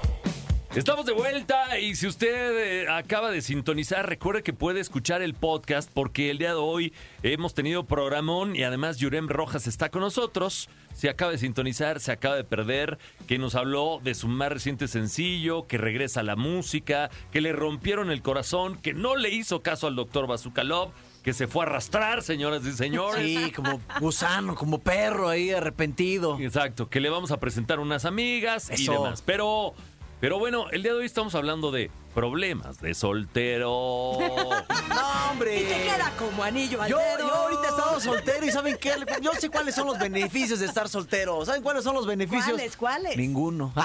[0.75, 5.33] Estamos de vuelta y si usted eh, acaba de sintonizar, recuerde que puede escuchar el
[5.33, 9.99] podcast porque el día de hoy hemos tenido programón y además Yurem Rojas está con
[9.99, 10.69] nosotros.
[10.93, 14.87] Si acaba de sintonizar, se acaba de perder, que nos habló de su más reciente
[14.87, 19.61] sencillo, que regresa a la música, que le rompieron el corazón, que no le hizo
[19.61, 23.25] caso al doctor Bazooka Love, que se fue a arrastrar, señoras y señores.
[23.25, 26.39] Sí, como gusano, como perro ahí arrepentido.
[26.39, 29.21] Exacto, que le vamos a presentar unas amigas y demás.
[29.25, 29.73] Pero,
[30.21, 34.17] pero bueno, el día de hoy estamos hablando de problemas de soltero.
[34.91, 35.61] No, hombre.
[35.61, 37.19] Y te queda como anillo al Yo, dedo.
[37.19, 38.93] yo ahorita he estado soltero y ¿saben qué?
[39.21, 41.45] Yo sé cuáles son los beneficios de estar soltero.
[41.45, 42.49] ¿Saben cuáles son los beneficios?
[42.51, 43.17] ¿Cuáles, cuáles?
[43.17, 43.73] Ninguno.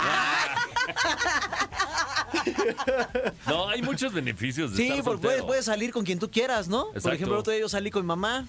[3.47, 5.47] No, hay muchos beneficios de Sí, estar porque puedes, soltero.
[5.47, 6.87] puedes salir con quien tú quieras, ¿no?
[7.03, 8.47] Por ejemplo, el otro día yo salí con mi mamá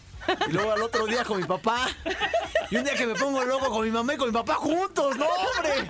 [0.47, 1.87] y luego al otro día con mi papá.
[2.69, 5.15] Y un día que me pongo loco con mi mamá y con mi papá juntos,
[5.17, 5.87] ¡no, hombre!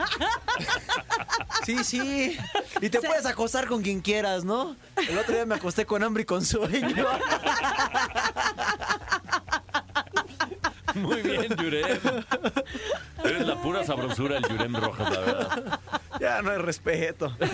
[1.66, 2.38] Sí, sí.
[2.82, 4.76] Y te puedes acostar con quien quieras, ¿no?
[5.10, 7.06] El otro día me acosté con hambre y con sueño.
[10.96, 12.00] Muy bien, Yurem.
[13.24, 15.80] Eres la pura sabrosura el Yurem Rojas, la verdad.
[16.20, 17.36] Ya no hay respeto.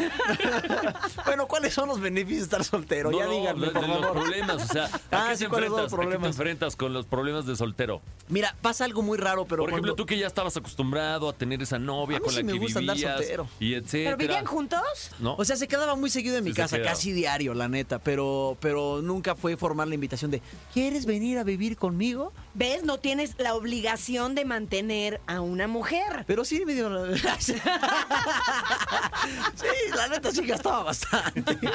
[1.26, 3.10] Bueno, ¿cuáles son los beneficios de estar soltero?
[3.12, 4.12] No, ya díganme, por de los favor.
[4.22, 5.80] problemas, o sea, ¿a Ah, qué sí, te ¿cuáles son enfrentas?
[5.80, 6.28] los ¿A qué te problemas?
[6.28, 8.02] enfrentas con los problemas de soltero?
[8.30, 11.62] Mira, pasa algo muy raro, pero Por ejemplo, tú que ya estabas acostumbrado a tener
[11.62, 13.48] esa novia A mí con sí la me que gusta andar soltero.
[13.60, 14.16] y etcétera.
[14.16, 14.82] ¿Pero vivían juntos?
[15.20, 15.36] ¿No?
[15.36, 18.58] O sea, se quedaba muy seguido en mi Sí, casa, casi diario, la neta, pero,
[18.60, 20.42] pero nunca fue formar la invitación de
[20.74, 22.32] ¿quieres venir a vivir conmigo?
[22.54, 22.84] ¿Ves?
[22.84, 26.24] No tienes la obligación de mantener a una mujer.
[26.28, 26.90] Pero sí me dio...
[29.56, 31.58] Sí, la neta sí gastaba bastante.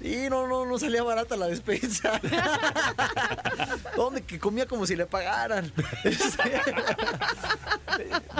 [0.00, 2.20] Sí, no, no, no salía barata la despensa.
[3.96, 4.20] ¿Dónde?
[4.22, 5.72] Que comía como si le pagaran.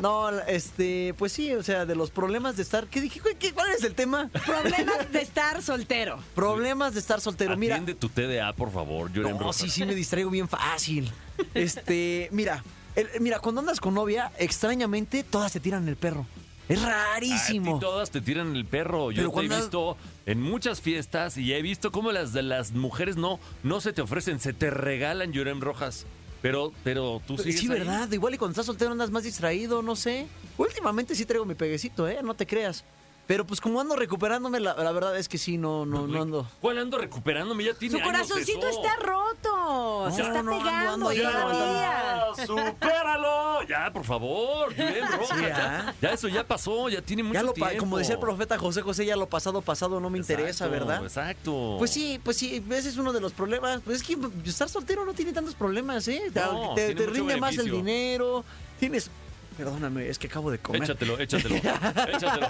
[0.03, 2.87] No, este, pues sí, o sea, de los problemas de estar.
[2.89, 3.20] ¿Qué dije?
[3.39, 4.29] ¿Qué- ¿Cuál es el tema?
[4.45, 6.18] Problemas de estar soltero.
[6.35, 7.57] Problemas de estar soltero.
[7.57, 11.11] Mira, Atiende tu TDA, por favor, Yuren no, sí, sí me distraigo bien fácil.
[11.55, 12.62] Este, mira,
[12.95, 16.27] el- mira, cuando andas con novia, extrañamente todas te tiran el perro.
[16.69, 17.75] Es A rarísimo.
[17.75, 19.11] ti todas te tiran el perro.
[19.11, 19.97] Yo Pero te he visto
[20.27, 24.01] en muchas fiestas y he visto cómo las de las mujeres no, no se te
[24.03, 26.07] ofrecen, se te regalan Yurem Rojas.
[26.41, 27.79] Pero, pero tú sigues Sí, ahí.
[27.79, 28.11] verdad.
[28.12, 30.27] Igual y cuando estás soltero andas más distraído, no sé.
[30.59, 32.19] Últimamente sí traigo mi peguecito, ¿eh?
[32.23, 32.85] No te creas.
[33.27, 36.47] Pero pues como ando recuperándome, la, la verdad es que sí, no, no, no ando.
[36.61, 37.65] ¿Cuál ando recuperándome?
[37.65, 38.83] Ya tiene Su años corazoncito eso.
[38.85, 40.11] está roto.
[40.15, 42.14] se No, está no, ando- pegando ando ahí todavía.
[42.47, 43.62] ¡Supéralo!
[43.68, 45.39] Ya, por favor, Yurem Rojas.
[45.39, 45.95] Sí, ya, ¿ah?
[46.01, 47.76] ya eso ya pasó, ya tiene mucho Ya lo tiempo.
[47.78, 51.03] como decía el profeta José José, ya lo pasado, pasado no me interesa, ¿verdad?
[51.03, 51.76] Exacto.
[51.78, 53.80] Pues sí, pues sí, ese es uno de los problemas.
[53.85, 54.16] Pues es que
[54.49, 56.22] estar soltero no tiene tantos problemas, ¿eh?
[56.32, 58.45] Te- No, te tiene te mucho rinde más el dinero.
[58.78, 59.11] Tienes.
[59.57, 60.82] Perdóname, es que acabo de comer.
[60.82, 62.48] Échatelo, échatelo, échatelo,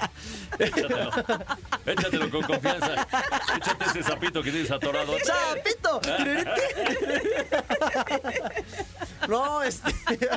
[0.58, 1.10] échatelo,
[1.86, 3.06] échatelo con confianza.
[3.56, 5.14] Échate ese sapito que tienes atorado.
[5.22, 6.00] ¡Sapito!
[9.28, 9.90] No, este.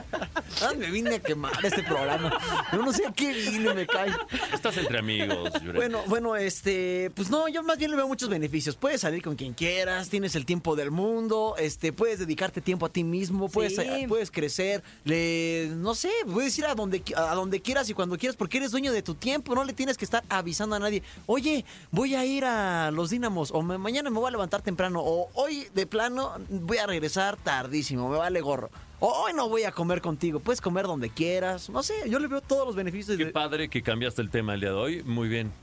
[0.60, 2.36] Ah, me vine a quemar este programa.
[2.72, 4.10] Yo no sé a qué vine, me cae.
[4.52, 5.52] Estás entre amigos.
[5.76, 8.76] Bueno, bueno, este, pues no, yo más bien le veo muchos beneficios.
[8.76, 12.90] Puedes salir con quien quieras, tienes el tiempo del mundo, este, puedes dedicarte tiempo a
[12.90, 14.06] ti mismo, puedes, Sí.
[14.08, 18.36] puedes crecer, le, no sé, puedes ir a donde, a donde quieras y cuando quieras,
[18.36, 21.04] porque eres dueño de tu tiempo, no le tienes que estar avisando a nadie.
[21.26, 25.02] Oye, voy a ir a los Dínamos, o me- mañana me voy a levantar temprano,
[25.04, 28.70] o hoy de plano voy a regresar tardísimo, me vale gorro.
[29.00, 32.26] O hoy no voy a comer contigo, puedes comer donde quieras, no sé, yo le
[32.28, 33.16] veo todos los beneficios.
[33.16, 35.04] Qué de- padre que cambiaste el tema el día de hoy.
[35.04, 35.54] Muy bien.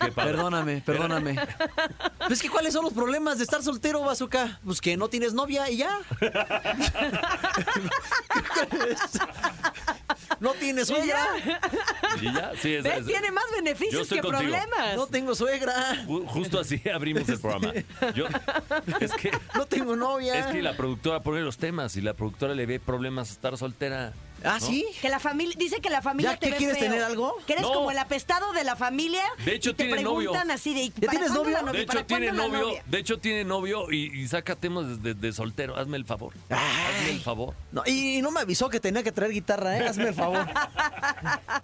[0.00, 0.32] Qué padre.
[0.32, 1.36] Perdóname, perdóname.
[2.28, 4.58] Es que ¿cuáles son los problemas de estar soltero, Bazooka?
[4.64, 5.96] Pues que no tienes novia y ya.
[10.40, 11.26] no tienes suegra.
[12.20, 12.98] Y ya, sí, es, ¿Ves?
[13.00, 14.50] es- Tiene más Yo beneficios estoy que contigo.
[14.52, 14.96] problemas.
[14.96, 16.04] No tengo suegra.
[16.06, 17.72] ju- justo así abrimos el programa.
[18.14, 18.26] Yo,
[19.00, 20.38] es que No tengo novia.
[20.38, 23.56] es que la productora pone los temas y la productora le ve problemas a estar
[23.56, 24.12] soltera.
[24.46, 24.66] Ah, ¿no?
[24.66, 24.84] sí.
[25.02, 26.88] Que la familia, dice que la familia ¿Ya te qué ve quieres feo.
[26.90, 27.36] tener algo?
[27.46, 27.72] Que eres No.
[27.72, 29.22] como el apestado de la familia.
[29.44, 30.30] De hecho, y te tiene novio.
[30.30, 30.82] preguntan así de.
[30.84, 31.56] ¿y ¿Ya para tienes cuándo novio?
[31.56, 31.80] la novia?
[31.80, 32.82] De ¿Para hecho, tiene cuándo la novio, novia?
[32.86, 35.76] de hecho, tiene novio y, y saca temas de, de- de soltero.
[35.76, 36.32] Hazme el favor.
[36.48, 37.54] Hazme el favor.
[37.72, 39.86] No, y, y no me avisó que tenía que traer guitarra, ¿eh?
[39.88, 40.46] Hazme el favor.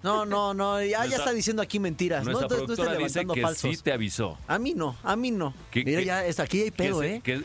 [0.03, 0.81] No, no, no.
[0.81, 2.25] Ya, ya Nuestra- está diciendo aquí mentiras.
[2.25, 3.77] No, Nuestra no, no estés productora dice levantando que falsos.
[3.77, 4.39] sí te avisó.
[4.49, 5.55] A mí no, a mí no.
[5.71, 7.21] ¿Qué- Mira, qué- ya está, aquí hay pedo, que se- ¿eh?
[7.23, 7.43] que-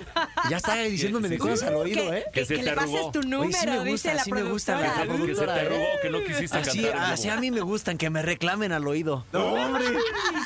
[0.49, 2.25] Ya está diciéndome de sí, cosas al oído, ¿eh?
[2.33, 3.11] Que que- se que te le pases arrugó.
[3.11, 5.26] tu Oye, número, sí me gusta, dice la sí me gusta la productora.
[5.27, 7.11] Que se te arrugó, que no quisiste Así, cantar.
[7.13, 9.25] así a mí me gustan, que me reclamen al oído.
[9.33, 9.85] No, hombre.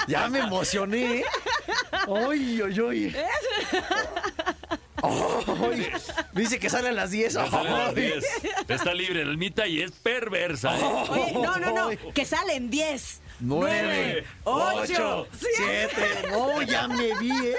[0.08, 1.20] Ya me emocioné.
[1.20, 1.24] ¿eh?
[2.08, 3.16] Ay, ay, ay.
[5.04, 5.92] Ay,
[6.34, 7.34] Dice que sale a las 10.
[7.34, 7.96] Ya sale a las Ay.
[7.96, 8.26] 10.
[8.68, 10.78] Está libre, el Almita, y es perversa.
[10.78, 10.84] ¿eh?
[11.10, 12.14] Oye, no, no, no.
[12.14, 13.22] Que salen 10.
[13.42, 16.30] Nueve, ocho, ocho, siete.
[16.30, 17.56] No, ya me vi, ¿eh?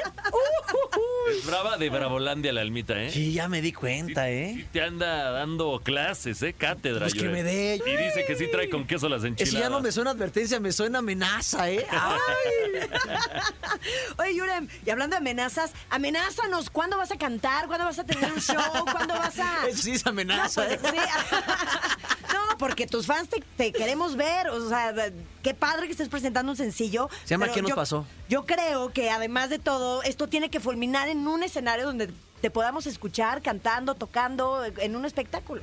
[1.31, 3.11] Es brava de Bravolandia la Almita, ¿eh?
[3.11, 4.69] Sí, ya me di Sí- cuenta, sí ¿eh?
[4.73, 6.53] te anda dando clases, ¿eh?
[6.53, 7.01] Cátedra.
[7.01, 7.81] Pues que me dé.
[7.85, 9.55] Y dice que sí trae con queso las Es enchiladas.
[9.55, 11.87] que ya no me suena advertencia, me suena amenaza, ¿eh?
[11.91, 12.89] Ay.
[14.19, 16.71] Oye, Yurem, y hablando de amenazas, amenázanos.
[16.71, 17.67] ¿Cuándo vas a cantar?
[17.67, 18.85] ¿Cuándo vas a tener un show?
[18.91, 19.67] ¿Cuándo vas a.?
[19.69, 20.81] Eso sí es amenaza, No, ¿eh?
[20.83, 20.97] sí.
[22.33, 24.49] No, porque tus fans te, te queremos ver.
[24.49, 24.95] O sea,
[25.43, 27.09] qué padre que estés presentando un sencillo.
[27.25, 28.07] Se llama ¿Qué nos yo- pasó?
[28.29, 32.11] Yo creo que además de todo, esto tiene que fulminar en un escenario donde
[32.41, 35.63] te podamos escuchar cantando, tocando, en un espectáculo.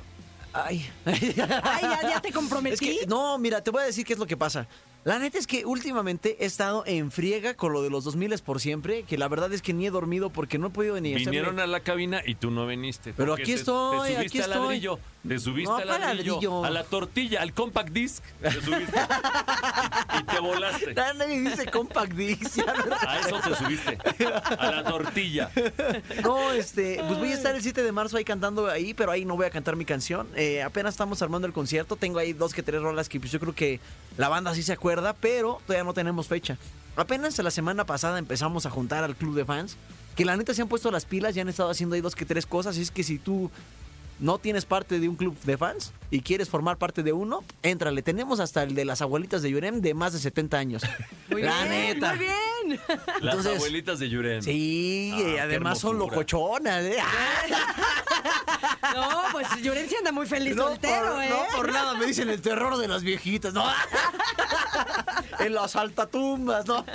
[0.54, 0.90] Ay.
[1.06, 3.00] Ay, ya, ya te Es comprometí.
[3.00, 4.68] que, no, mira, te voy a decir qué es lo que pasa.
[5.06, 8.60] La neta es que últimamente he estado en friega con lo de los 2000 por
[8.60, 11.26] siempre, que la verdad es que ni he dormido porque no he podido ni hacerme-
[11.26, 13.14] Vinieron a la cabina y tú no viniste.
[13.16, 14.66] Pero aquí estoy, Te subiste aquí al estoy.
[14.66, 15.00] ladrillo.
[15.28, 16.66] Te subiste No, al ¿cuál ladrillo, ladrillo?
[16.66, 18.24] A la tortilla, al compact disc.
[18.42, 18.98] Te subiste.
[20.20, 20.94] y te volaste.
[20.94, 22.56] Nadie dice compact disc.
[22.56, 23.98] ya no- A eso te subiste.
[24.58, 25.52] A la tortilla.
[26.24, 29.26] No, este, pues voy a estar el 7 de marzo ahí cantando ahí, pero ahí
[29.26, 30.28] no voy a cantar mi canción.
[30.36, 33.40] Eh, apenas estamos armando el concierto, tengo ahí dos que tres rolas que pues yo
[33.42, 33.80] creo que
[34.18, 36.58] la banda sí se acuerda, pero todavía no tenemos fecha.
[36.96, 39.76] Apenas la semana pasada empezamos a juntar al club de fans,
[40.16, 42.26] que la neta se han puesto las pilas, ya han estado haciendo ahí dos que
[42.26, 43.52] tres cosas, y es que si tú
[44.20, 48.02] no tienes parte de un club de fans y quieres formar parte de uno, éntrale.
[48.02, 50.82] Tenemos hasta el de las abuelitas de Yurem de más de 70 años.
[51.30, 52.16] Muy la bien, neta.
[52.16, 52.80] Muy bien.
[53.22, 54.44] Las abuelitas de Yuren.
[54.44, 56.84] Sí, Ah, además son locochonas.
[56.84, 56.98] ¿eh?
[58.94, 61.30] No, pues Yurencia anda muy feliz No soltero, por, ¿eh?
[61.30, 63.64] no por nada me dicen el terror de las viejitas, ¿no?
[65.40, 66.86] en las altatumbas, ¿no?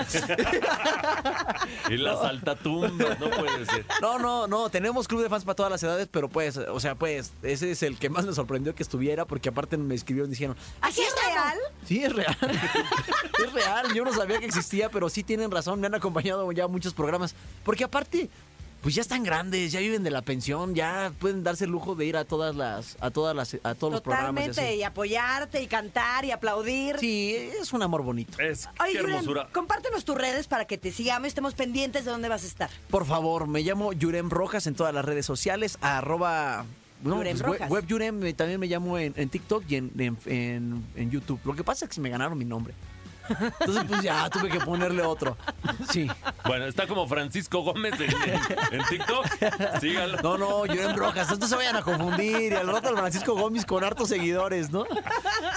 [1.88, 3.86] Y las altatumbas, no puede ser.
[4.00, 6.94] No, no, no, tenemos club de fans para todas las edades, pero pues, o sea,
[6.94, 10.34] pues, ese es el que más me sorprendió que estuviera, porque aparte me escribieron y
[10.34, 11.58] dijeron, ¿Así es real?
[11.86, 12.36] sí, es real,
[13.44, 16.64] es real, yo no sabía que existía, pero sí tienen razón, me han acompañado ya
[16.64, 17.34] a muchos programas,
[17.64, 18.28] porque aparte,
[18.82, 22.04] pues ya están grandes, ya viven de la pensión, ya pueden darse el lujo de
[22.04, 24.44] ir a todas las, a todas las, a todos los programas.
[24.44, 24.78] y Totalmente, así.
[24.80, 26.98] y apoyarte, y cantar, y aplaudir.
[26.98, 28.38] Sí, es un amor bonito.
[28.42, 29.48] Es Oye, qué Yuren, hermosura.
[29.54, 32.68] compártenos tus redes para que te sigamos y estemos pendientes de dónde vas a estar.
[32.90, 36.66] Por favor, me llamo Yurem Rojas en todas las redes sociales, arroba...
[37.10, 37.70] no, pues, web- Rojas.
[37.70, 41.40] Web Yurem, eh, también me llamo en, en TikTok y en, en- en- en YouTube.
[41.44, 42.74] Lo que pasa es que me ganaron mi nombre.
[43.28, 45.36] Entonces, pues ya tuve que ponerle otro.
[45.90, 46.10] Sí.
[46.44, 49.26] Bueno, está como Francisco Gómez en, en- en TikTok.
[49.80, 50.18] Sígalo.
[50.22, 52.52] No, no, Yurem Rojas, no se vayan a confundir.
[52.52, 54.84] Y al rato el Francisco Gómez con hartos seguidores, ¿no?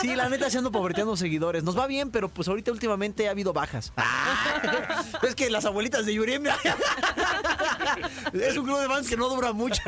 [0.01, 1.63] Sí, la neta, se ando pobreteando seguidores.
[1.63, 3.91] Nos va bien, pero pues ahorita últimamente ha habido bajas.
[5.23, 6.43] Es que las abuelitas de Yurem.
[8.33, 9.81] Es un club de fans que no dura mucho.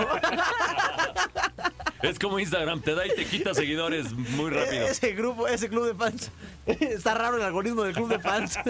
[2.02, 4.88] Es como Instagram, te da y te quita seguidores muy rápido.
[4.88, 6.32] Ese grupo, ese club de fans.
[6.66, 8.58] Está raro el algoritmo del club de fans.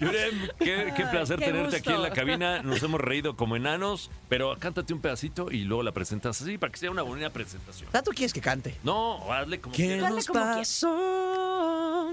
[0.00, 1.90] Yurem, qué, qué placer qué tenerte gusto.
[1.90, 2.62] aquí en la cabina.
[2.64, 6.72] Nos hemos reído como enanos, pero cántate un pedacito y luego la presentas así para
[6.72, 7.90] que sea una bonita presentación.
[7.90, 8.76] ¿Tanto quieres que cante?
[8.82, 10.10] No, hazle como ¿Qué quieras.
[10.12, 12.12] Nos pasó?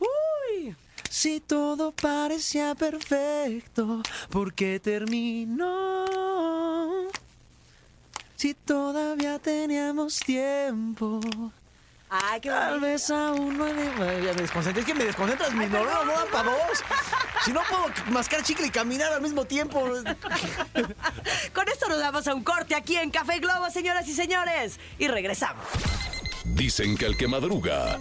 [0.00, 0.74] Uy,
[1.08, 6.04] si todo parecía perfecto, ¿por qué terminó?
[8.38, 11.18] Si todavía teníamos tiempo,
[12.08, 13.74] Ay, qué tal vez aún no hay...
[13.74, 16.84] Ya me desconcentré, es que me desconcentras, mi no, no, no dan para dos.
[17.44, 19.80] Si no puedo mascar chicle y caminar al mismo tiempo.
[21.52, 24.78] Con esto nos damos a un corte aquí en Café Globo, señoras y señores.
[25.00, 25.64] Y regresamos.
[26.44, 27.98] Dicen que el que madruga,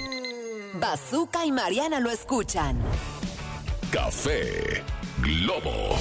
[0.75, 2.79] Bazooka y Mariana lo escuchan.
[3.91, 4.83] café
[5.17, 5.97] Globo.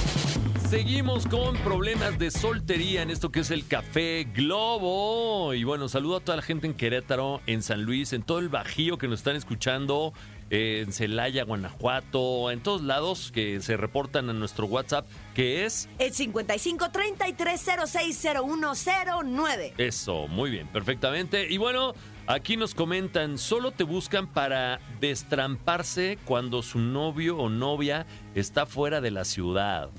[0.69, 5.53] Seguimos con problemas de soltería en esto que es el Café Globo.
[5.53, 8.49] Y bueno, saludo a toda la gente en Querétaro, en San Luis, en todo el
[8.49, 10.11] Bajío que nos están escuchando,
[10.49, 15.87] eh, en Celaya, Guanajuato, en todos lados que se reportan a nuestro WhatsApp, que es
[15.99, 19.73] El 55 33 06 0109.
[19.77, 21.47] Eso, muy bien, perfectamente.
[21.49, 21.93] Y bueno,
[22.27, 28.05] aquí nos comentan, solo te buscan para destramparse cuando su novio o novia
[28.35, 29.91] está fuera de la ciudad.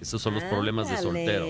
[0.00, 1.46] Esos son los problemas de soltero.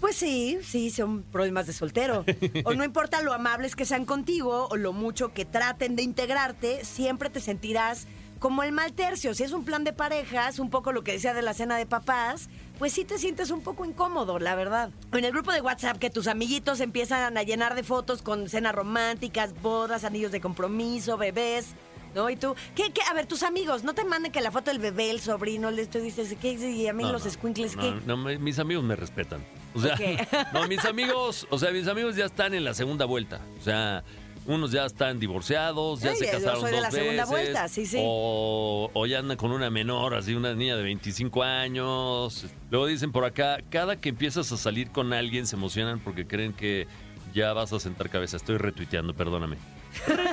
[0.00, 2.24] Pues sí, sí, son problemas de soltero.
[2.64, 6.84] O no importa lo amables que sean contigo o lo mucho que traten de integrarte,
[6.84, 8.06] siempre te sentirás
[8.38, 9.34] como el mal tercio.
[9.34, 11.86] Si es un plan de parejas, un poco lo que decía de la cena de
[11.86, 12.48] papás,
[12.78, 14.90] pues sí te sientes un poco incómodo, la verdad.
[15.12, 18.74] En el grupo de WhatsApp que tus amiguitos empiezan a llenar de fotos con cenas
[18.74, 21.74] románticas, bodas, anillos de compromiso, bebés.
[22.14, 22.30] ¿No?
[22.30, 23.02] Y tú, ¿qué, qué?
[23.10, 25.88] A ver, tus amigos, no te manden que la foto del bebé, el sobrino, les
[25.90, 26.52] tú dices, ¿qué?
[26.52, 27.94] Y a mí No, los no, squinkles, no, ¿qué?
[28.06, 29.44] no, me- mis amigos me respetan.
[29.74, 30.00] O sea, Ok.
[30.52, 33.40] no, mis amigos, o sea, mis amigos ya están en la segunda vuelta.
[33.60, 34.02] O sea,
[34.46, 37.28] unos ya están divorciados, ya Ay, se yo casaron soy de dos la segunda veces,
[37.30, 37.98] vuelta, sí, sí.
[38.02, 42.46] O, o ya andan con una menor, así una niña de 25 años.
[42.70, 46.54] Luego dicen por acá, cada que empiezas a salir con alguien se emocionan porque creen
[46.54, 46.86] que
[47.34, 48.38] ya vas a sentar cabeza.
[48.38, 49.58] Estoy retuiteando, perdóname.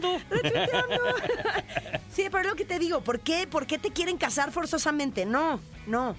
[2.10, 3.48] Sí, pero es lo que te digo, ¿por qué?
[3.48, 5.26] ¿Por qué te quieren casar forzosamente?
[5.26, 5.58] No.
[5.88, 6.14] no.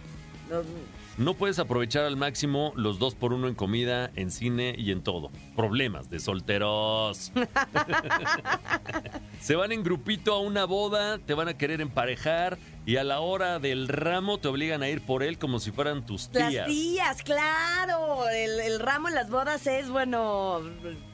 [1.17, 5.01] No puedes aprovechar al máximo los dos por uno en comida, en cine y en
[5.01, 5.31] todo.
[5.55, 7.31] Problemas de solteros.
[9.39, 13.19] Se van en grupito a una boda, te van a querer emparejar y a la
[13.19, 16.53] hora del ramo te obligan a ir por él como si fueran tus tías.
[16.53, 18.29] Las tías, claro.
[18.29, 20.61] El, el ramo en las bodas es, bueno...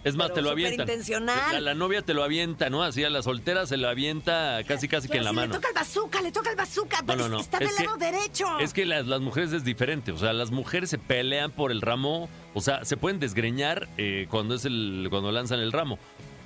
[0.04, 0.82] Es más, te lo avientan.
[0.82, 1.54] intencional.
[1.54, 2.84] La, la novia te lo avienta, ¿no?
[2.84, 5.54] Así a la soltera se lo avienta casi casi que en la mano.
[5.54, 6.98] le toca el bazooka, le toca el bazooka.
[7.02, 7.40] No, pero no, es- no.
[7.40, 8.60] Está Es del que- lado derecho.
[8.60, 10.12] Es que las, las mujeres es diferente.
[10.12, 12.30] O sea, las mujeres se pelean por el ramo.
[12.54, 16.00] O sea, se pueden desgreñar eh, cuando es el cuando lanzan el ramo.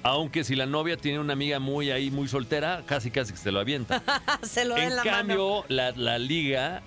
[0.08, 3.51] Aunque si la novia tiene una amiga muy ahí, muy soltera, casi casi que se
[3.51, 4.03] lo avienta.
[4.43, 5.18] Se lo en en la mano.
[5.18, 6.84] cambio, la, la liga,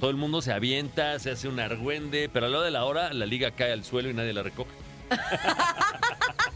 [0.00, 3.12] todo el mundo se avienta, se hace un argüende, pero a lo de la hora,
[3.12, 4.70] la liga cae al suelo y nadie la recoge.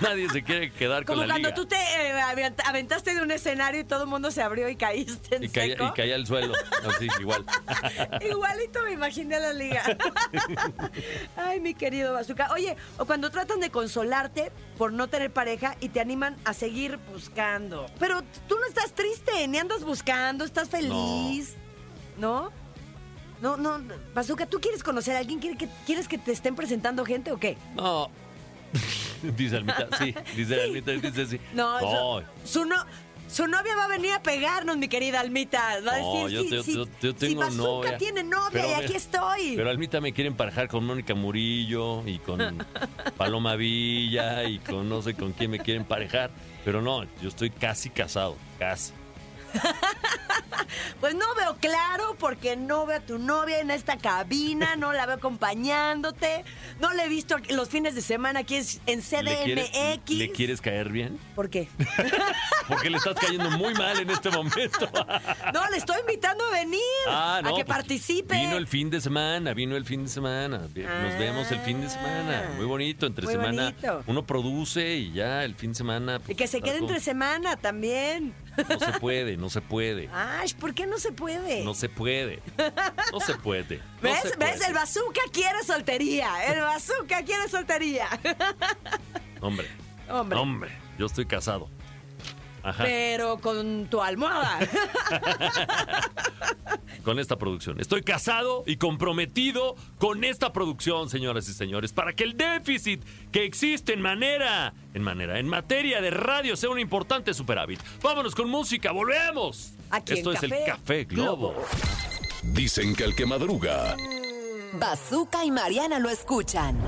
[0.00, 1.54] nadie se quiere quedar Como con la cuando liga.
[1.54, 4.76] tú te eh, avent- aventaste de un escenario y todo el mundo se abrió y
[4.76, 5.86] caíste en Y caía, seco.
[5.88, 6.54] y caía al suelo,
[6.94, 7.44] así, igual.
[8.20, 9.82] Igualito me imaginé a la liga.
[11.36, 12.52] Ay, mi querido Bazooka.
[12.52, 16.98] Oye, o cuando tratan de consolarte por no tener pareja y te animan a seguir
[17.12, 17.86] buscando.
[17.98, 21.54] Pero tú no estás triste, ni andas buscando, estás feliz.
[22.16, 22.50] ¿No?
[23.40, 23.80] No, no,
[24.14, 25.38] Bazooka, ¿tú quieres conocer a alguien?
[25.38, 27.56] ¿Quiere que- ¿Quieres que te estén presentando gente o qué?
[27.76, 28.10] No.
[29.36, 30.14] dice Almita, sí.
[30.36, 31.40] Dice Almita, dice sí.
[31.54, 32.76] No, No, su, su no,
[33.28, 35.80] su novia va a venir a pegarnos, mi querida Almita.
[35.86, 37.98] Va a No, decir, yo sí, te- sí, yo- yo si tengo novia.
[37.98, 39.54] tiene novia Pero y aquí estoy.
[39.56, 42.38] Pero Almita me quiere emparejar con Mónica Murillo y con
[43.18, 46.30] Paloma Villa y con no sé con quién me quieren emparejar.
[46.64, 48.92] Pero no, yo estoy casi casado, casi.
[51.00, 55.06] Pues no veo claro porque no veo a tu novia en esta cabina, no la
[55.06, 56.44] veo acompañándote,
[56.80, 60.10] no la he visto los fines de semana aquí en en ¿Le quieres, CDMX.
[60.10, 61.18] ¿Le quieres caer bien?
[61.36, 61.68] ¿Por qué?
[62.68, 64.90] Porque le estás cayendo muy mal en este momento.
[65.54, 68.34] No, le estoy invitando a venir, Ah, no, a que pues, participe.
[68.36, 70.58] Vino el fin de semana, vino el fin de semana.
[70.58, 71.16] Nos Ah.
[71.18, 72.50] vemos el fin de semana.
[72.56, 73.70] Muy bonito, entre Muy semana.
[73.70, 74.02] bonito.
[74.06, 76.18] Uno produce y ya el fin de semana.
[76.18, 78.34] pues, Y que se quede entre semana también.
[78.68, 80.08] No se puede, no se puede.
[80.12, 81.62] Ay, ¿por qué no se puede?
[81.64, 82.42] No se puede.
[83.12, 83.78] No se puede.
[83.78, 84.20] no ¿Ves?
[84.20, 84.36] se ¿Ves?
[84.36, 84.66] puede.
[84.66, 86.52] El bazooka quiere soltería.
[86.52, 88.08] El bazooka quiere soltería.
[89.40, 89.66] Hombre.
[90.10, 90.38] Hombre.
[90.38, 91.68] Hombre, yo estoy casado.
[92.62, 92.84] Ajá.
[92.84, 94.58] Pero con tu almohada.
[97.04, 97.80] con esta producción.
[97.80, 103.02] Estoy casado y comprometido con esta producción, señoras y señores, para que el déficit
[103.32, 107.80] que existe en manera, en manera, en materia de radio sea un importante superávit.
[108.02, 109.72] Vámonos con música, volvemos.
[109.90, 111.52] Aquí Esto es el Café Café Globo.
[111.52, 111.64] Globo.
[112.42, 113.96] Dicen que el que madruga,
[114.74, 116.78] Bazooka y Mariana lo escuchan.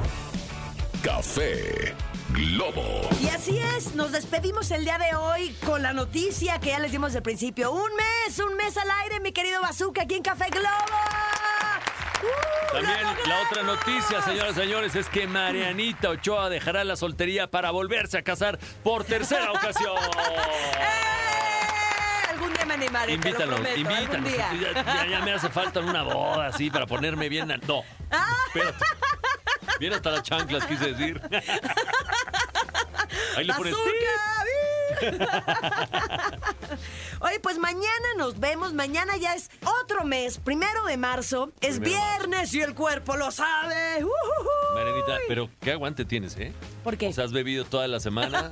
[1.02, 1.94] Café
[2.32, 3.08] Globo.
[3.20, 6.92] Y así es, nos despedimos el día de hoy con la noticia que ya les
[6.92, 7.72] dimos el principio.
[7.72, 10.68] Un mes, un mes al aire, mi querido bazooka, aquí en Café Globo.
[12.22, 17.50] ¡Uh, También la otra noticia, señoras y señores, es que Marianita Ochoa dejará la soltería
[17.50, 19.96] para volverse a casar por tercera ocasión.
[19.96, 20.36] ¡Eh!
[22.30, 24.32] Algún día me animaré, te lo Invítanos, prometo, algún invítanos.
[24.32, 24.72] día.
[24.74, 27.50] Ya, ya- ya me hace falta una boda así para ponerme bien.
[27.50, 27.82] a- No,
[28.54, 28.84] espérate.
[29.78, 31.20] Bien hasta las chanclas, quise decir.
[33.36, 33.74] Ahí le pones.
[37.20, 38.72] Oye, pues mañana nos vemos.
[38.74, 39.50] Mañana ya es
[39.82, 41.52] otro mes, primero de marzo.
[41.60, 42.18] Es Primero de marzo.
[42.28, 44.04] viernes y el cuerpo lo sabe.
[44.74, 46.52] Marianita, pero qué aguante tienes, ¿eh?
[46.84, 47.08] ¿Por qué?
[47.08, 48.50] O sea, has bebido toda la semana.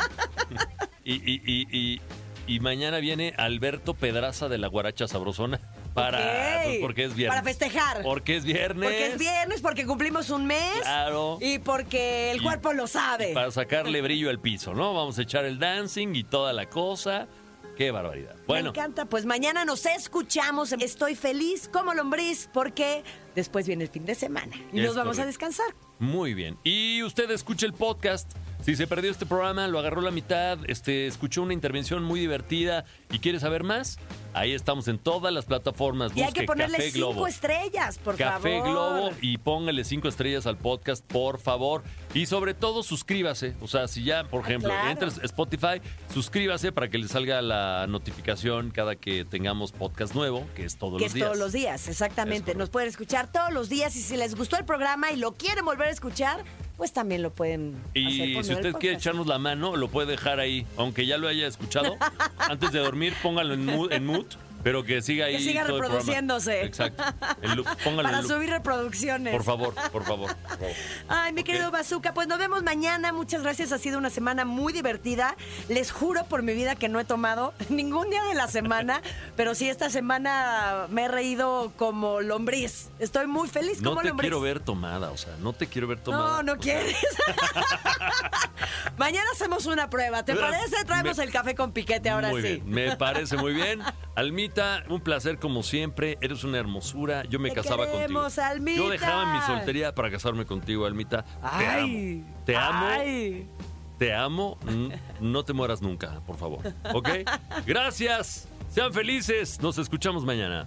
[1.04, 2.00] y, y, y, y,
[2.46, 5.60] y mañana viene Alberto Pedraza de la Guaracha Sabrosona.
[6.00, 7.36] Para, pues, porque es viernes.
[7.40, 8.02] Para festejar.
[8.02, 8.88] Porque es viernes.
[8.88, 10.80] Porque es viernes, porque cumplimos un mes.
[10.82, 11.38] Claro.
[11.40, 13.32] Y porque el Y- cuerpo lo sabe.
[13.34, 14.94] Para sacarle brillo al piso, ¿no?
[14.94, 17.28] Vamos a echar el dancing y toda la cosa.
[17.76, 18.34] Qué barbaridad.
[18.34, 19.04] Me Bueno, encanta.
[19.04, 20.72] Pues mañana nos escuchamos.
[20.72, 23.04] Estoy feliz como lombriz porque
[23.36, 25.66] después viene el fin de semana y Es nos vamos a descansar.
[26.00, 26.58] muy bien.
[26.64, 28.32] Y usted escucha el podcast.
[28.64, 32.84] Si se perdió este programa, lo agarró la mitad, este, escuchó una intervención muy divertida
[33.12, 33.98] y quiere saber más,
[34.34, 36.12] ahí estamos en todas las plataformas.
[36.16, 37.26] Y hay que Busque ponerle Café cinco Globo.
[37.26, 38.70] estrellas, por Café favor.
[38.70, 41.82] Globo y póngale cinco estrellas al podcast, por favor.
[42.14, 43.54] Y sobre todo, suscríbase.
[43.60, 44.90] O sea, si ya, por Ah, ejemplo, claro.
[44.90, 45.80] entras a Spotify,
[46.12, 50.98] suscríbase para que le salga la notificación cada que tengamos podcast nuevo, que es todos
[50.98, 51.26] Que los es días.
[51.26, 52.54] todos los días, exactamente.
[52.54, 55.64] Nos pueden escuchar todos los días y si les gustó el programa y lo quieren
[55.64, 56.44] volver a escuchar,
[56.78, 60.38] pues también lo pueden hacer Y si usted quiere echarnos la mano, lo puede dejar
[60.38, 60.64] ahí.
[60.76, 61.96] Aunque ya lo haya escuchado,
[62.38, 64.26] antes de dormir, póngalo en mood, en mood
[64.68, 65.38] pero que siga ahí.
[65.38, 65.98] Que siga todo el programa.
[66.00, 66.62] reproduciéndose.
[66.62, 67.02] Exacto.
[67.84, 69.32] Póngalo Para subir reproducciones.
[69.32, 70.36] Por favor, por favor.
[70.36, 70.74] por favor.
[71.08, 73.10] Ay, mi querido Bazooka, pues nos vemos mañana.
[73.14, 73.72] Muchas gracias.
[73.72, 75.36] Ha sido una semana muy divertida.
[75.70, 79.00] Les juro por mi vida que no he tomado ningún día de la semana,
[79.36, 82.90] pero sí esta semana me he reído como lombriz.
[82.98, 84.26] Estoy muy feliz No como te lombriz.
[84.28, 86.42] quiero ver tomada, o sea, no te quiero ver tomada.
[86.42, 86.94] No, no quieres.
[88.96, 90.24] Mañana hacemos una prueba.
[90.24, 90.84] ¿Te parece?
[90.84, 92.48] Traemos Me- el café con piquete ahora muy sí.
[92.48, 93.80] bien, me parece muy bien.
[94.14, 94.57] Almita,
[94.88, 96.18] un placer como siempre.
[96.20, 97.24] Eres una hermosura.
[97.24, 98.46] Yo me Te casaba queremos, contigo.
[98.46, 98.78] Almita.
[98.82, 101.24] Yo dejaba mi soltería para casarme contigo, Almita.
[101.58, 102.24] Te amo.
[102.44, 102.88] Te amo.
[103.98, 104.58] Te amo.
[105.20, 106.60] No te mueras nunca, por favor.
[106.94, 107.08] ¿Ok?
[107.66, 108.48] Gracias.
[108.70, 109.60] Sean felices.
[109.60, 110.66] Nos escuchamos mañana.